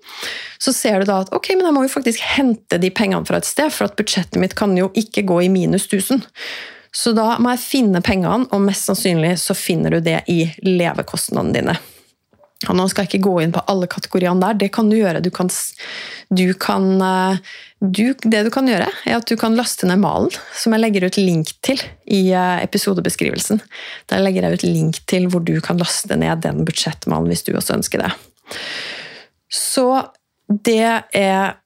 Så 0.63 0.71
ser 0.75 1.03
du 1.03 1.11
da 1.11 1.19
at 1.25 1.35
ok, 1.35 1.51
men 1.57 1.67
jeg 1.67 1.75
må 1.75 1.83
jo 1.83 1.93
faktisk 1.99 2.23
hente 2.31 2.79
de 2.79 2.95
pengene 2.95 3.27
fra 3.27 3.43
et 3.43 3.51
sted, 3.51 3.75
for 3.75 3.91
at 3.91 3.99
budsjettet 3.99 4.39
mitt 4.39 4.55
kan 4.55 4.79
jo 4.79 4.87
ikke 4.95 5.27
gå 5.27 5.43
i 5.43 5.51
minus 5.51 5.91
1000. 5.91 6.23
Så 6.95 7.11
da 7.13 7.35
må 7.43 7.51
jeg 7.53 7.65
finne 7.67 8.01
pengene, 8.01 8.47
og 8.49 8.63
mest 8.63 8.87
sannsynlig 8.87 9.35
så 9.43 9.53
finner 9.57 9.99
du 9.99 10.05
det 10.07 10.23
i 10.31 10.45
levekostnadene 10.63 11.59
dine. 11.59 11.79
Og 12.69 12.77
nå 12.77 12.86
skal 12.89 13.05
jeg 13.05 13.13
ikke 13.13 13.25
gå 13.27 13.36
inn 13.43 13.53
på 13.55 13.63
alle 13.71 13.89
kategoriene 13.89 14.41
der, 14.43 14.58
det 14.62 14.69
kan 14.75 14.91
du 14.91 14.97
gjøre. 14.99 15.23
Du 15.25 15.32
kan, 15.34 15.49
du 16.29 16.45
kan 16.62 16.89
eh, 17.01 17.39
du, 17.79 18.13
det 18.13 18.43
du 18.45 18.51
kan 18.53 18.69
gjøre, 18.69 18.89
er 19.08 19.17
at 19.17 19.29
du 19.29 19.36
kan 19.39 19.58
laste 19.58 19.89
ned 19.89 20.01
malen, 20.03 20.34
som 20.55 20.75
jeg 20.75 20.84
legger 20.84 21.08
ut 21.08 21.19
link 21.19 21.53
til 21.65 21.82
i 22.05 22.27
eh, 22.36 22.60
episodebeskrivelsen. 22.65 23.63
Der 24.12 24.23
legger 24.23 24.45
jeg 24.45 24.60
ut 24.60 24.67
link 24.67 25.01
til 25.10 25.29
hvor 25.32 25.43
du 25.45 25.55
kan 25.65 25.82
laste 25.82 26.17
ned 26.19 26.45
den 26.45 26.65
budsjettmalen 26.67 27.32
hvis 27.32 27.45
du 27.47 27.55
også 27.55 27.79
ønsker 27.79 28.05
det. 28.05 28.13
Så 29.49 29.88
det 30.49 30.86
er 31.15 31.58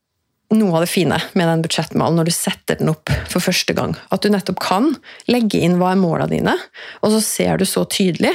noe 0.53 0.77
av 0.77 0.83
det 0.83 0.91
fine 0.91 1.17
med 1.33 1.49
den 1.49 1.63
budsjettmalen 1.65 2.19
når 2.19 2.29
du 2.29 2.35
setter 2.35 2.77
den 2.79 2.91
opp 2.93 3.11
for 3.31 3.43
første 3.43 3.75
gang. 3.75 3.95
At 4.13 4.23
du 4.23 4.31
nettopp 4.31 4.61
kan 4.63 4.91
legge 5.31 5.61
inn 5.65 5.79
hva 5.79 5.93
er 5.93 6.01
målene 6.01 6.29
dine, 6.31 6.57
og 7.01 7.15
så 7.15 7.23
ser 7.25 7.59
du 7.59 7.65
så 7.67 7.87
tydelig 7.89 8.33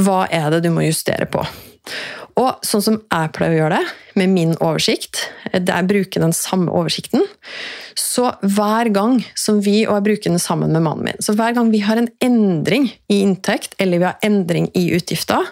hva 0.00 0.24
er 0.32 0.48
det 0.54 0.64
du 0.64 0.72
må 0.74 0.86
justere 0.86 1.28
på. 1.30 1.44
Og 2.38 2.60
sånn 2.66 2.84
som 2.84 2.98
jeg 3.00 3.32
pleier 3.34 3.54
å 3.54 3.58
gjøre 3.62 3.80
det, 3.80 3.94
med 4.20 4.32
min 4.34 4.52
oversikt, 4.58 5.22
der 5.52 5.80
jeg 5.80 5.88
bruker 5.90 6.22
den 6.22 6.34
samme 6.36 6.72
oversikten 6.74 7.22
Så 7.98 8.26
hver 8.42 8.90
gang 8.94 9.20
som 9.38 9.60
vi, 9.64 9.84
og 9.86 9.96
jeg 9.96 10.06
bruker 10.08 10.34
den 10.34 10.42
sammen 10.42 10.74
med 10.74 10.84
mannen 10.84 11.08
min, 11.08 11.20
så 11.22 11.34
hver 11.38 11.56
gang 11.56 11.72
vi 11.72 11.82
har 11.84 12.00
en 12.00 12.10
endring 12.22 12.90
i 13.10 13.22
inntekt, 13.24 13.74
eller 13.78 14.02
vi 14.02 14.08
har 14.08 14.26
endring 14.26 14.70
i 14.78 14.90
utgifter, 14.96 15.50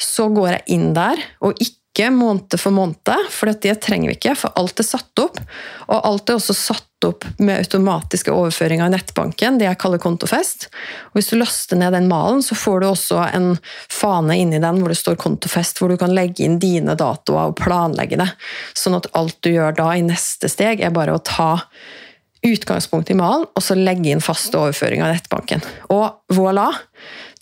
så 0.00 0.28
går 0.34 0.50
jeg 0.56 0.64
inn 0.76 0.92
der 0.96 1.20
og 1.44 1.58
ikke 1.60 1.83
ikke 1.94 2.10
måned 2.10 2.56
for 2.58 2.74
måned, 2.74 3.28
for 3.30 3.52
det 3.54 3.76
trenger 3.84 4.10
vi 4.10 4.16
ikke, 4.16 4.34
for 4.34 4.54
alt 4.58 4.82
er 4.82 4.86
satt 4.86 5.22
opp. 5.22 5.38
Og 5.86 6.00
alt 6.00 6.30
er 6.30 6.40
også 6.40 6.56
satt 6.58 7.06
opp 7.06 7.26
med 7.38 7.60
automatiske 7.60 8.32
overføringer 8.34 8.88
i 8.88 8.94
nettbanken, 8.96 9.60
det 9.60 9.68
jeg 9.68 9.78
kaller 9.78 10.02
kontofest. 10.02 10.66
Og 11.12 11.20
hvis 11.20 11.30
du 11.30 11.36
laster 11.38 11.78
ned 11.78 11.94
den 11.94 12.08
malen, 12.10 12.42
så 12.42 12.58
får 12.58 12.82
du 12.82 12.88
også 12.88 13.20
en 13.28 13.50
fane 13.92 14.38
inni 14.40 14.58
den 14.58 14.80
hvor 14.82 14.90
det 14.90 14.98
står 14.98 15.20
kontofest, 15.22 15.78
hvor 15.78 15.92
du 15.92 15.98
kan 16.00 16.14
legge 16.16 16.42
inn 16.46 16.58
dine 16.58 16.96
datoer 16.98 17.52
og 17.52 17.58
planlegge 17.62 18.18
det. 18.18 18.30
Sånn 18.74 18.98
at 18.98 19.10
alt 19.14 19.38
du 19.46 19.52
gjør 19.54 19.76
da 19.78 19.92
i 19.94 20.02
neste 20.02 20.50
steg, 20.50 20.82
er 20.82 20.94
bare 20.94 21.14
å 21.14 21.22
ta 21.22 21.52
utgangspunkt 22.44 23.12
i 23.12 23.16
malen, 23.16 23.46
og 23.54 23.62
så 23.64 23.76
legge 23.78 24.10
inn 24.10 24.24
faste 24.24 24.58
overføringer 24.58 25.06
i 25.06 25.20
nettbanken. 25.20 25.62
Og 25.94 26.34
voilà! 26.34 26.72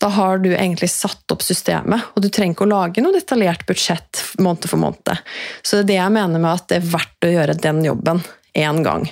Da 0.02 0.08
har 0.10 0.40
du 0.42 0.50
egentlig 0.50 0.90
satt 0.90 1.30
opp 1.30 1.44
systemet, 1.46 2.08
og 2.16 2.24
du 2.24 2.28
trenger 2.28 2.56
ikke 2.56 2.66
å 2.66 2.72
lage 2.72 3.04
noe 3.04 3.14
detaljert 3.14 3.62
budsjett 3.68 4.22
måned 4.42 4.66
for 4.66 4.82
måned. 4.82 5.20
Så 5.62 5.78
det 5.78 5.82
er 5.82 5.90
det 5.92 5.98
jeg 6.00 6.14
mener 6.16 6.42
med 6.42 6.50
at 6.56 6.70
det 6.72 6.80
er 6.80 6.88
verdt 6.96 7.28
å 7.28 7.30
gjøre 7.30 7.58
den 7.62 7.84
jobben 7.86 8.22
én 8.58 8.82
gang. 8.82 9.06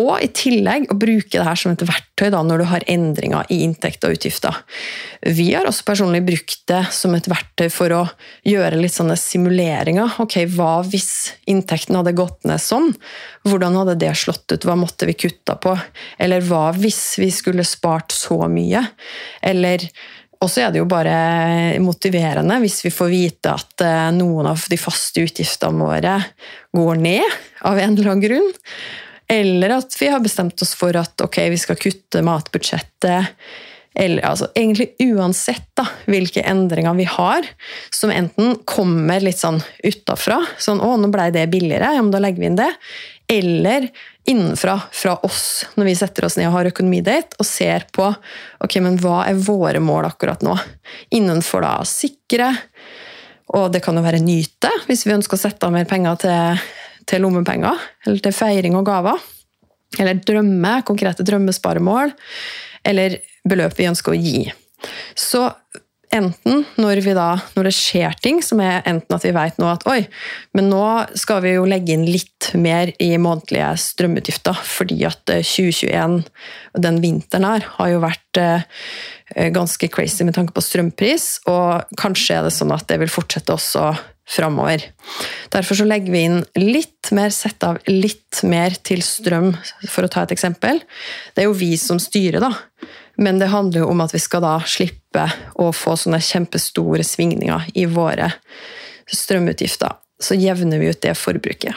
Og 0.00 0.22
i 0.24 0.28
tillegg 0.32 0.86
å 0.88 0.96
bruke 0.96 1.34
det 1.34 1.44
her 1.44 1.58
som 1.58 1.74
et 1.74 1.82
verktøy 1.84 2.30
da, 2.32 2.40
når 2.46 2.62
du 2.62 2.66
har 2.70 2.84
endringer 2.88 3.50
i 3.52 3.58
inntekt 3.66 4.06
og 4.08 4.14
utgifter. 4.14 4.62
Vi 5.20 5.50
har 5.52 5.68
også 5.68 5.84
personlig 5.84 6.22
brukt 6.24 6.62
det 6.70 6.80
som 6.96 7.12
et 7.12 7.28
verktøy 7.28 7.68
for 7.72 7.92
å 7.92 8.00
gjøre 8.48 8.80
litt 8.80 8.96
sånne 8.96 9.18
simuleringer. 9.20 10.16
Ok, 10.24 10.38
Hva 10.54 10.78
hvis 10.86 11.34
inntekten 11.44 12.00
hadde 12.00 12.16
gått 12.16 12.40
ned 12.48 12.62
sånn? 12.64 12.88
Hvordan 13.44 13.76
hadde 13.82 13.98
det 14.00 14.14
slått 14.16 14.48
ut? 14.54 14.64
Hva 14.64 14.78
måtte 14.80 15.10
vi 15.10 15.18
kutta 15.26 15.58
på? 15.60 15.76
Eller 16.16 16.40
hva 16.48 16.70
hvis 16.78 17.18
vi 17.20 17.28
skulle 17.34 17.68
spart 17.68 18.16
så 18.16 18.40
mye? 18.48 18.86
Eller 19.44 19.90
og 20.42 20.50
så 20.50 20.64
er 20.64 20.72
det 20.74 20.80
jo 20.80 20.88
bare 20.90 21.78
motiverende 21.78 22.56
hvis 22.64 22.80
vi 22.82 22.90
får 22.90 23.10
vite 23.12 23.52
at 23.54 23.84
eh, 23.86 24.08
noen 24.16 24.48
av 24.50 24.64
de 24.72 24.78
faste 24.80 25.22
utgiftene 25.22 25.86
våre 25.86 26.16
går 26.74 26.98
ned 26.98 27.36
av 27.68 27.78
en 27.78 27.94
eller 27.94 28.10
annen 28.10 28.24
grunn. 28.24 28.48
Eller 29.32 29.78
at 29.78 29.96
vi 29.96 30.10
har 30.12 30.20
bestemt 30.20 30.60
oss 30.62 30.74
for 30.76 30.96
at 31.00 31.20
ok, 31.24 31.38
vi 31.54 31.60
skal 31.60 31.78
kutte 31.80 32.20
matbudsjettet. 32.26 33.32
Eller 33.94 34.24
altså, 34.24 34.48
egentlig 34.56 34.90
uansett 35.04 35.70
da, 35.76 35.86
hvilke 36.08 36.44
endringer 36.48 36.96
vi 36.96 37.04
har, 37.08 37.48
som 37.92 38.12
enten 38.12 38.58
kommer 38.68 39.24
litt 39.24 39.40
sånn 39.40 39.60
utafra, 39.84 40.38
sånn 40.60 40.80
'Å, 40.80 40.96
nå 41.00 41.10
blei 41.12 41.30
det 41.32 41.46
billigere, 41.52 41.94
ja, 41.96 42.00
men 42.00 42.12
da 42.12 42.20
legger 42.20 42.40
vi 42.40 42.48
inn 42.50 42.60
det', 42.60 42.74
Eller 43.32 43.88
innenfra, 44.28 44.74
fra 44.92 45.16
oss, 45.24 45.64
når 45.76 45.84
vi 45.84 45.94
setter 45.96 46.24
oss 46.26 46.36
ned 46.36 46.48
og 46.50 46.56
har 46.58 46.68
økonomidate 46.68 47.38
og 47.40 47.46
ser 47.46 47.86
på 47.92 48.10
ok, 48.60 48.76
men 48.84 48.98
hva 49.00 49.22
er 49.28 49.38
våre 49.40 49.80
mål 49.80 50.10
akkurat 50.10 50.42
nå. 50.44 50.58
Innenfor 51.10 51.64
da 51.64 51.78
sikre, 51.88 52.50
og 53.54 53.72
det 53.72 53.80
kan 53.84 53.96
jo 53.96 54.04
være 54.04 54.20
nyte, 54.20 54.68
hvis 54.86 55.06
vi 55.06 55.14
ønsker 55.14 55.38
å 55.38 55.40
sette 55.40 55.64
av 55.64 55.72
mer 55.72 55.88
penger 55.88 56.20
til, 56.20 56.60
til 57.08 57.24
lommepenger, 57.24 57.78
eller 58.06 58.24
til 58.24 58.36
feiring 58.36 58.76
og 58.78 58.86
gaver. 58.88 59.22
Eller 60.00 60.20
drømme, 60.24 60.78
konkrete 60.88 61.24
drømmesparemål, 61.26 62.14
eller 62.88 63.18
beløp 63.48 63.76
vi 63.76 63.90
ønsker 63.90 64.14
å 64.14 64.18
gi. 64.18 64.46
Så 65.18 65.46
enten 66.12 66.64
når, 66.80 67.00
da, 67.16 67.28
når, 67.56 67.68
det 67.68 67.74
skjer 67.76 68.16
ting, 68.24 68.42
som 68.44 68.60
er 68.64 68.84
enten 68.88 69.16
at 69.16 69.24
vi 69.24 69.32
vet 69.34 69.58
nå 69.60 69.68
at 69.70 69.86
oi, 69.88 70.02
men 70.56 70.68
nå 70.72 70.84
skal 71.18 71.40
vi 71.44 71.54
jo 71.54 71.64
legge 71.68 71.94
inn 71.94 72.04
litt 72.08 72.50
mer 72.58 72.92
i 73.02 73.14
månedlige 73.16 73.70
strømutgifter, 73.80 74.60
fordi 74.66 75.00
at 75.08 75.24
2021, 75.24 76.18
eh, 76.20 76.80
den 76.84 77.00
vinteren 77.04 77.48
her, 77.48 77.68
har 77.78 77.92
jo 77.92 78.02
vært 78.04 78.40
eh, 78.42 78.66
ganske 79.54 79.88
crazy 79.92 80.26
med 80.28 80.36
tanke 80.36 80.54
på 80.56 80.64
strømpris, 80.64 81.28
og 81.50 81.96
kanskje 82.00 82.38
er 82.38 82.48
det 82.48 82.56
sånn 82.56 82.74
at 82.76 82.88
det 82.90 83.00
vil 83.02 83.12
fortsette 83.12 83.56
også 83.56 83.88
framover. 84.28 84.84
Derfor 85.52 85.74
så 85.74 85.86
legger 85.88 86.12
vi 86.12 86.24
inn 86.28 86.40
litt 86.58 87.10
mer, 87.12 87.30
sett 87.34 87.62
av 87.66 87.78
litt 87.90 88.42
mer 88.48 88.76
til 88.84 89.02
strøm, 89.04 89.52
for 89.88 90.06
å 90.06 90.10
ta 90.12 90.24
et 90.24 90.34
eksempel. 90.34 90.80
Det 91.34 91.44
er 91.44 91.50
jo 91.50 91.58
vi 91.58 91.74
som 91.80 92.00
styrer, 92.02 92.40
da. 92.42 92.52
Men 93.20 93.38
det 93.38 93.52
handler 93.52 93.82
jo 93.82 93.90
om 93.92 94.00
at 94.04 94.14
vi 94.14 94.22
skal 94.22 94.44
da 94.44 94.56
slippe 94.64 95.26
å 95.60 95.68
få 95.76 95.96
sånne 96.00 96.22
kjempestore 96.22 97.04
svingninger 97.04 97.72
i 97.78 97.86
våre 97.90 98.30
strømutgifter. 99.12 99.98
Så 100.22 100.38
jevner 100.38 100.80
vi 100.80 100.92
ut 100.92 101.02
det 101.02 101.16
forbruket. 101.18 101.74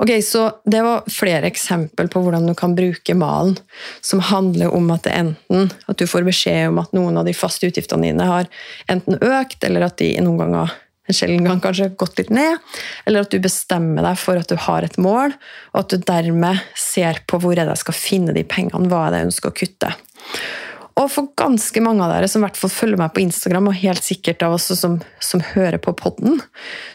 Ok, 0.00 0.10
så 0.24 0.52
Det 0.64 0.82
var 0.82 1.04
flere 1.12 1.46
eksempel 1.46 2.08
på 2.08 2.22
hvordan 2.24 2.46
du 2.46 2.54
kan 2.54 2.74
bruke 2.74 3.14
malen, 3.14 3.58
som 4.00 4.20
handler 4.20 4.72
om 4.74 4.90
at 4.90 5.04
det 5.04 5.12
enten 5.12 5.72
at 5.88 5.98
du 6.00 6.06
får 6.08 6.24
beskjed 6.24 6.70
om 6.70 6.80
at 6.80 6.94
noen 6.96 7.18
av 7.20 7.28
de 7.28 7.36
faste 7.36 7.68
utgiftene 7.68 8.08
dine 8.08 8.24
har 8.24 8.48
enten 8.88 9.20
økt, 9.20 9.64
eller 9.64 9.84
at 9.84 9.98
de 10.00 10.14
noen 10.24 10.40
ganger 10.40 10.72
en 11.10 11.16
sjelden 11.16 11.46
gang 11.48 11.60
kanskje 11.62 11.90
gått 12.00 12.18
litt 12.20 12.32
ned, 12.34 12.58
eller 13.06 13.26
at 13.26 13.34
du 13.34 13.38
bestemmer 13.42 14.06
deg 14.06 14.18
for 14.20 14.40
at 14.40 14.50
du 14.50 14.56
har 14.68 14.86
et 14.86 14.98
mål, 15.00 15.34
og 15.74 15.82
at 15.82 15.92
du 15.92 16.08
dermed 16.10 16.64
ser 16.78 17.22
på 17.30 17.40
hvor 17.42 17.58
jeg 17.58 17.82
skal 17.82 17.96
finne 17.96 18.36
de 18.36 18.46
pengene, 18.46 18.90
hva 18.90 19.08
jeg 19.10 19.30
ønsker 19.30 19.52
å 19.52 19.58
kutte. 19.62 19.94
Og 21.00 21.06
for 21.12 21.30
ganske 21.38 21.82
mange 21.84 22.04
av 22.04 22.12
dere 22.12 22.28
som 22.28 22.42
i 22.42 22.46
hvert 22.48 22.58
fall 22.58 22.72
følger 22.72 23.00
meg 23.00 23.14
på 23.14 23.22
Instagram, 23.24 23.70
og 23.70 23.80
helt 23.80 24.04
sikkert 24.04 24.44
av 24.46 24.58
oss 24.58 24.68
som, 24.76 24.98
som 25.22 25.42
hører 25.52 25.80
på 25.82 25.94
podden, 25.96 26.40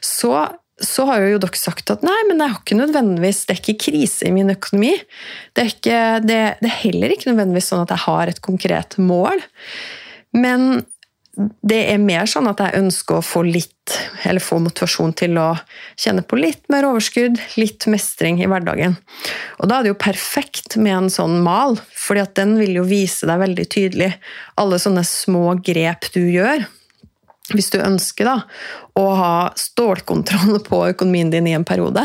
så, 0.03 0.47
så, 0.81 1.07
har 1.09 1.25
jo 1.25 1.41
dere 1.41 1.59
sagt 1.59 1.93
at 1.93 2.05
nei, 2.05 2.17
men 2.29 2.43
jeg 2.43 2.53
har 2.53 2.61
ikke 2.61 2.79
nødvendigvis, 2.81 3.45
det 3.45 3.55
er 3.55 3.61
ikke 3.63 3.83
krise 3.87 4.27
i 4.27 4.33
min 4.35 4.53
økonomi. 4.53 4.93
Det 5.55 5.63
er, 5.63 5.71
ikke, 5.73 6.01
det, 6.25 6.41
det 6.61 6.71
er 6.71 6.81
heller 6.83 7.15
ikke 7.15 7.31
nødvendigvis 7.31 7.71
sånn 7.71 7.85
at 7.85 7.95
jeg 7.95 8.05
har 8.05 8.31
et 8.31 8.43
konkret 8.45 8.99
mål. 9.01 9.41
Men 10.35 10.83
det 11.35 11.81
er 11.91 11.99
mer 12.01 12.29
sånn 12.29 12.47
at 12.47 12.61
jeg 12.63 12.79
ønsker 12.79 13.19
å 13.19 13.25
få 13.25 13.41
litt, 13.47 13.71
eller 14.25 14.43
få 14.43 14.61
motivasjon 14.63 15.13
til 15.19 15.39
å 15.41 15.49
kjenne 15.99 16.23
på 16.25 16.39
litt 16.39 16.63
mer 16.71 16.87
overskudd, 16.87 17.41
litt 17.59 17.87
mestring 17.91 18.39
i 18.41 18.47
hverdagen. 18.49 18.95
Og 19.59 19.69
da 19.69 19.79
er 19.79 19.85
det 19.85 19.93
jo 19.93 19.99
perfekt 20.05 20.77
med 20.79 20.95
en 20.95 21.11
sånn 21.11 21.41
mal, 21.45 21.77
fordi 21.91 22.23
at 22.23 22.35
den 22.39 22.55
vil 22.61 22.79
jo 22.79 22.87
vise 22.87 23.27
deg 23.27 23.43
veldig 23.43 23.67
tydelig 23.75 24.13
alle 24.61 24.79
sånne 24.81 25.03
små 25.07 25.57
grep 25.65 26.09
du 26.15 26.23
gjør 26.23 26.65
hvis 27.53 27.69
du 27.73 27.77
ønsker 27.81 28.25
da, 28.25 28.35
å 28.97 29.05
ha 29.19 29.33
stålkontroll 29.59 30.59
på 30.69 30.81
økonomien 30.89 31.31
din 31.33 31.49
i 31.49 31.55
en 31.57 31.67
periode, 31.67 32.03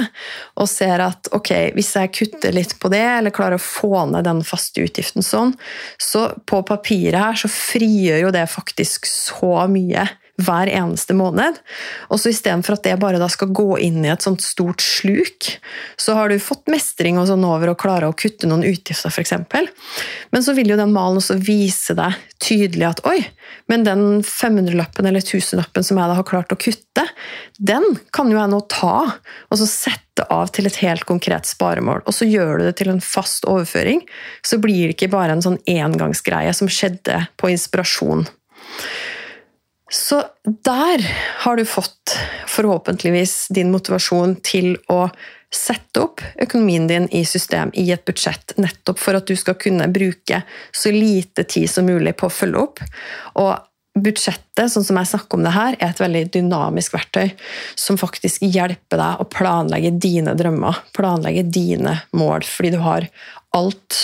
og 0.60 0.68
ser 0.70 1.04
at 1.04 1.30
ok, 1.36 1.52
hvis 1.76 1.94
jeg 1.96 2.14
kutter 2.16 2.56
litt 2.56 2.76
på 2.82 2.90
det, 2.92 3.04
eller 3.18 3.34
klarer 3.34 3.60
å 3.60 3.64
få 3.64 4.06
ned 4.10 4.26
den 4.28 4.42
faste 4.46 4.84
utgiften 4.84 5.24
sånn, 5.24 5.54
så 6.00 6.30
på 6.44 6.62
papiret 6.68 7.20
her 7.20 7.40
så 7.40 7.50
frigjør 7.52 8.26
jo 8.26 8.34
det 8.36 8.46
faktisk 8.52 9.08
så 9.08 9.54
mye 9.70 10.08
hver 10.44 10.70
eneste 10.72 11.16
måned. 11.16 11.58
Og 12.08 12.20
så 12.20 12.32
istedenfor 12.32 12.76
at 12.76 12.86
det 12.86 12.96
bare 13.02 13.28
skal 13.32 13.52
gå 13.54 13.78
inn 13.82 14.04
i 14.04 14.12
et 14.12 14.24
sånt 14.24 14.42
stort 14.44 14.82
sluk, 14.84 15.50
så 16.00 16.16
har 16.18 16.30
du 16.30 16.40
fått 16.42 16.70
mestring 16.72 17.20
og 17.20 17.28
sånn 17.30 17.46
over 17.46 17.72
å 17.72 17.78
klare 17.78 18.08
å 18.10 18.16
kutte 18.16 18.48
noen 18.50 18.66
utgifter, 18.66 19.12
f.eks. 19.12 19.36
Men 20.30 20.44
så 20.46 20.56
vil 20.56 20.72
jo 20.72 20.80
den 20.80 20.94
malen 20.94 21.20
også 21.20 21.38
vise 21.40 21.96
deg 21.98 22.18
tydelig 22.40 22.86
at 22.88 23.02
oi, 23.08 23.18
men 23.70 23.84
den 23.84 24.22
500-lappen 24.26 25.06
eller 25.06 25.22
1000-lappen 25.22 25.84
som 25.86 26.00
jeg 26.00 26.10
da 26.10 26.16
har 26.18 26.26
klart 26.26 26.54
å 26.54 26.58
kutte, 26.58 27.04
den 27.58 27.84
kan 28.14 28.30
jo 28.32 28.38
jeg 28.40 28.52
nå 28.52 28.60
ta 28.72 28.94
og 29.04 29.60
så 29.60 29.68
sette 29.68 30.24
av 30.32 30.50
til 30.54 30.68
et 30.68 30.80
helt 30.82 31.06
konkret 31.08 31.48
sparemål. 31.48 32.02
Og 32.08 32.16
så 32.16 32.28
gjør 32.28 32.58
du 32.58 32.66
det 32.66 32.76
til 32.80 32.90
en 32.92 33.02
fast 33.04 33.46
overføring. 33.48 34.02
Så 34.46 34.60
blir 34.62 34.88
det 34.88 34.96
ikke 34.96 35.12
bare 35.12 35.36
en 35.36 35.44
sånn 35.44 35.60
engangsgreie 35.70 36.52
som 36.56 36.70
skjedde 36.72 37.22
på 37.40 37.52
inspirasjon. 37.52 38.26
Så 39.90 40.22
der 40.64 41.02
har 41.42 41.56
du 41.56 41.64
fått 41.66 42.16
forhåpentligvis 42.46 43.48
din 43.50 43.72
motivasjon 43.74 44.36
til 44.46 44.76
å 44.88 45.08
sette 45.50 46.04
opp 46.04 46.22
økonomien 46.38 46.86
din 46.86 47.08
i 47.10 47.24
system 47.26 47.72
i 47.74 47.88
et 47.90 48.04
budsjett, 48.06 48.54
nettopp 48.54 49.00
for 49.02 49.18
at 49.18 49.26
du 49.26 49.34
skal 49.38 49.56
kunne 49.58 49.88
bruke 49.90 50.44
så 50.70 50.92
lite 50.94 51.42
tid 51.42 51.66
som 51.70 51.88
mulig 51.90 52.14
på 52.20 52.28
å 52.28 52.34
følge 52.34 52.62
opp. 52.62 52.82
Og 53.42 53.56
budsjettet, 53.98 54.70
sånn 54.70 54.86
som 54.86 55.00
jeg 55.00 55.10
snakker 55.10 55.38
om 55.38 55.42
det 55.42 55.54
her, 55.56 55.74
er 55.80 55.90
et 55.90 56.02
veldig 56.02 56.22
dynamisk 56.36 56.94
verktøy 56.94 57.32
som 57.74 57.98
faktisk 57.98 58.44
hjelper 58.46 59.00
deg 59.00 59.22
å 59.22 59.26
planlegge 59.26 59.90
dine 59.98 60.36
drømmer, 60.38 60.78
planlegge 60.94 61.42
dine 61.50 61.96
mål, 62.14 62.46
fordi 62.46 62.76
du 62.76 62.78
har 62.84 63.08
alt. 63.58 63.98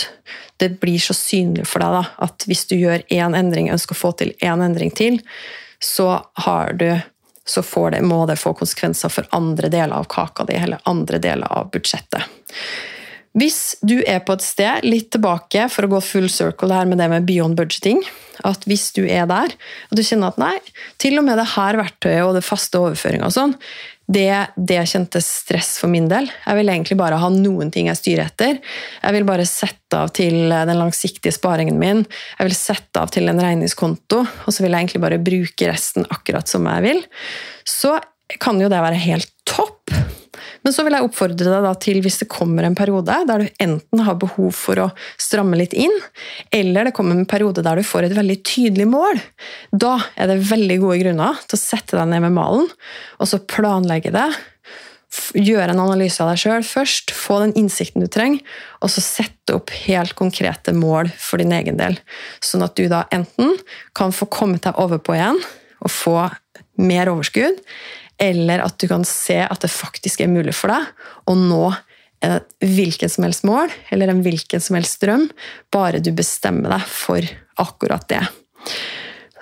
Det 0.59 0.73
blir 0.81 0.99
så 0.99 1.15
synlig 1.15 1.69
for 1.69 1.79
deg 1.79 1.95
da, 1.95 2.03
at 2.27 2.43
hvis 2.49 2.65
du 2.67 2.75
gjør 2.75 3.07
én 3.07 3.37
endring, 3.39 3.71
ønsker 3.71 3.95
å 3.95 4.01
få 4.01 4.11
til 4.19 4.35
én 4.43 4.65
endring 4.65 4.91
til, 4.91 5.21
så, 5.83 6.25
du, 6.73 6.99
så 7.45 7.63
det, 7.91 8.01
må 8.01 8.25
det 8.25 8.39
få 8.41 8.53
konsekvenser 8.53 9.09
for 9.13 9.27
andre 9.35 9.69
deler 9.69 9.95
av 9.95 10.07
kaka 10.09 10.45
di 10.47 10.57
eller 10.57 10.79
andre 10.83 11.17
deler 11.21 11.47
av 11.47 11.69
budsjettet. 11.73 12.23
Hvis 13.37 13.77
du 13.85 13.99
er 14.01 14.23
på 14.25 14.33
et 14.33 14.45
sted, 14.45 14.85
litt 14.87 15.11
tilbake 15.13 15.67
for 15.69 15.85
å 15.85 15.91
gå 15.91 15.99
full 16.01 16.29
circle 16.31 16.73
her 16.73 16.87
med 16.89 16.97
det 17.01 17.09
med 17.11 17.27
beyond 17.27 17.57
budgeting 17.59 18.01
at 18.45 18.65
Hvis 18.69 18.91
du 18.93 19.03
er 19.09 19.25
der, 19.29 19.53
og 19.89 19.97
du 19.97 20.03
kjenner 20.05 20.29
at 20.29 20.41
nei, 20.41 20.55
til 21.01 21.17
og 21.17 21.25
med 21.25 21.39
det 21.39 21.47
her 21.55 21.77
verktøyet 21.79 22.21
og 22.21 22.35
det 22.37 22.43
faste 22.45 22.77
overføringa 22.77 23.31
sånn, 23.33 23.55
det, 24.07 24.53
det 24.55 24.83
kjentes 24.87 25.25
stress 25.41 25.73
for 25.81 25.91
min 25.91 26.05
del. 26.07 26.29
Jeg 26.45 26.59
vil 26.59 26.71
egentlig 26.71 26.95
bare 26.99 27.17
ha 27.19 27.29
noen 27.33 27.73
ting 27.73 27.89
jeg 27.89 27.99
styrer 27.99 28.29
etter. 28.29 28.59
Jeg 29.01 29.15
vil 29.17 29.25
bare 29.27 29.47
sette 29.49 29.99
av 29.99 30.13
til 30.15 30.47
den 30.47 30.79
langsiktige 30.79 31.35
sparingen 31.35 31.81
min. 31.81 32.05
Jeg 32.37 32.47
vil 32.47 32.55
sette 32.55 33.01
av 33.01 33.11
til 33.11 33.27
en 33.27 33.41
regningskonto, 33.43 34.21
og 34.23 34.47
så 34.47 34.63
vil 34.63 34.71
jeg 34.71 34.85
egentlig 34.85 35.03
bare 35.03 35.19
bruke 35.19 35.71
resten 35.73 36.07
akkurat 36.13 36.47
som 36.47 36.69
jeg 36.71 36.85
vil. 36.87 37.03
Så 37.67 37.97
kan 38.39 38.61
jo 38.61 38.71
det 38.71 38.79
være 38.85 39.01
helt 39.09 39.33
topp. 39.49 39.96
Men 40.67 40.73
så 40.75 40.83
vil 40.83 40.97
jeg 40.97 41.05
oppfordre 41.07 41.59
deg 41.63 41.77
til, 41.79 42.01
hvis 42.03 42.17
det 42.19 42.25
kommer 42.27 42.65
en 42.67 42.75
periode 42.75 43.15
der 43.29 43.39
du 43.39 43.61
enten 43.63 44.01
har 44.03 44.17
behov 44.19 44.49
for 44.51 44.81
å 44.83 44.87
stramme 45.15 45.55
litt 45.55 45.71
inn, 45.71 45.93
eller 46.51 46.89
det 46.89 46.91
kommer 46.97 47.15
en 47.15 47.29
periode 47.29 47.63
der 47.63 47.79
du 47.79 47.87
får 47.87 48.09
et 48.09 48.15
veldig 48.17 48.35
tydelig 48.43 48.89
mål, 48.91 49.21
da 49.71 49.93
er 50.19 50.27
det 50.27 50.41
veldig 50.49 50.77
gode 50.81 50.97
grunner 51.05 51.39
til 51.47 51.55
å 51.55 51.61
sette 51.61 51.95
deg 51.95 52.11
ned 52.11 52.25
med 52.25 52.35
malen 52.35 52.67
og 52.67 53.31
så 53.31 53.39
planlegge 53.47 54.11
det. 54.11 54.27
Gjøre 55.39 55.71
en 55.71 55.85
analyse 55.85 56.19
av 56.19 56.33
deg 56.33 56.41
sjøl 56.41 56.67
først, 56.67 57.15
få 57.15 57.39
den 57.45 57.55
innsikten 57.63 58.03
du 58.03 58.11
trenger, 58.11 58.43
og 58.83 58.91
så 58.91 59.05
sette 59.05 59.55
opp 59.55 59.71
helt 59.85 60.17
konkrete 60.19 60.75
mål 60.75 61.13
for 61.15 61.39
din 61.39 61.55
egen 61.55 61.79
del. 61.79 61.95
Sånn 62.43 62.67
at 62.67 62.75
du 62.75 62.89
da 62.91 63.05
enten 63.15 63.55
kan 63.95 64.11
få 64.11 64.27
kommet 64.27 64.67
deg 64.67 64.83
over 64.83 64.99
på 64.99 65.15
igjen 65.15 65.39
og 65.79 65.95
få 65.95 66.17
mer 66.75 67.07
overskudd, 67.07 67.63
eller 68.17 68.63
at 68.65 68.77
du 68.81 68.87
kan 68.89 69.05
se 69.07 69.39
at 69.45 69.61
det 69.61 69.71
faktisk 69.73 70.23
er 70.23 70.31
mulig 70.31 70.55
for 70.57 70.73
deg 70.73 71.29
å 71.29 71.35
nå 71.37 71.65
et 72.25 72.47
hvilken 72.65 73.11
som 73.13 73.27
helst 73.27 73.45
mål 73.45 73.69
eller 73.93 74.09
en 74.09 74.23
hvilken 74.25 74.61
som 74.63 74.77
helst 74.77 75.03
drøm, 75.03 75.27
bare 75.73 76.01
du 76.01 76.09
bestemmer 76.17 76.73
deg 76.73 76.87
for 76.89 77.27
akkurat 77.61 78.07
det. 78.09 78.23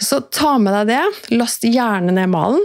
Så 0.03 0.19
ta 0.27 0.57
med 0.59 0.75
deg 0.75 0.91
det. 0.91 1.37
Last 1.39 1.63
gjerne 1.63 2.11
ned 2.15 2.33
malen. 2.33 2.63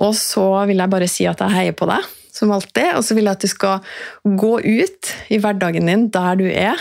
Og 0.00 0.14
så 0.16 0.46
vil 0.70 0.80
jeg 0.80 0.92
bare 0.92 1.10
si 1.10 1.26
at 1.28 1.42
jeg 1.42 1.52
heier 1.52 1.76
på 1.76 1.88
deg, 1.90 2.06
som 2.32 2.54
alltid. 2.54 2.94
Og 2.96 3.04
så 3.04 3.16
vil 3.18 3.28
jeg 3.28 3.36
at 3.36 3.44
du 3.44 3.50
skal 3.50 3.92
gå 4.24 4.54
ut 4.62 5.12
i 5.28 5.40
hverdagen 5.42 5.90
din 5.90 6.08
der 6.14 6.40
du 6.40 6.46
er. 6.48 6.80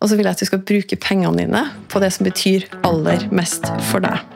Og 0.00 0.08
så 0.08 0.16
vil 0.16 0.28
jeg 0.28 0.38
at 0.38 0.44
du 0.44 0.48
skal 0.48 0.64
bruke 0.64 1.00
pengene 1.00 1.44
dine 1.44 1.66
på 1.92 2.00
det 2.00 2.14
som 2.16 2.28
betyr 2.28 2.68
aller 2.86 3.28
mest 3.34 3.68
for 3.90 4.04
deg. 4.04 4.35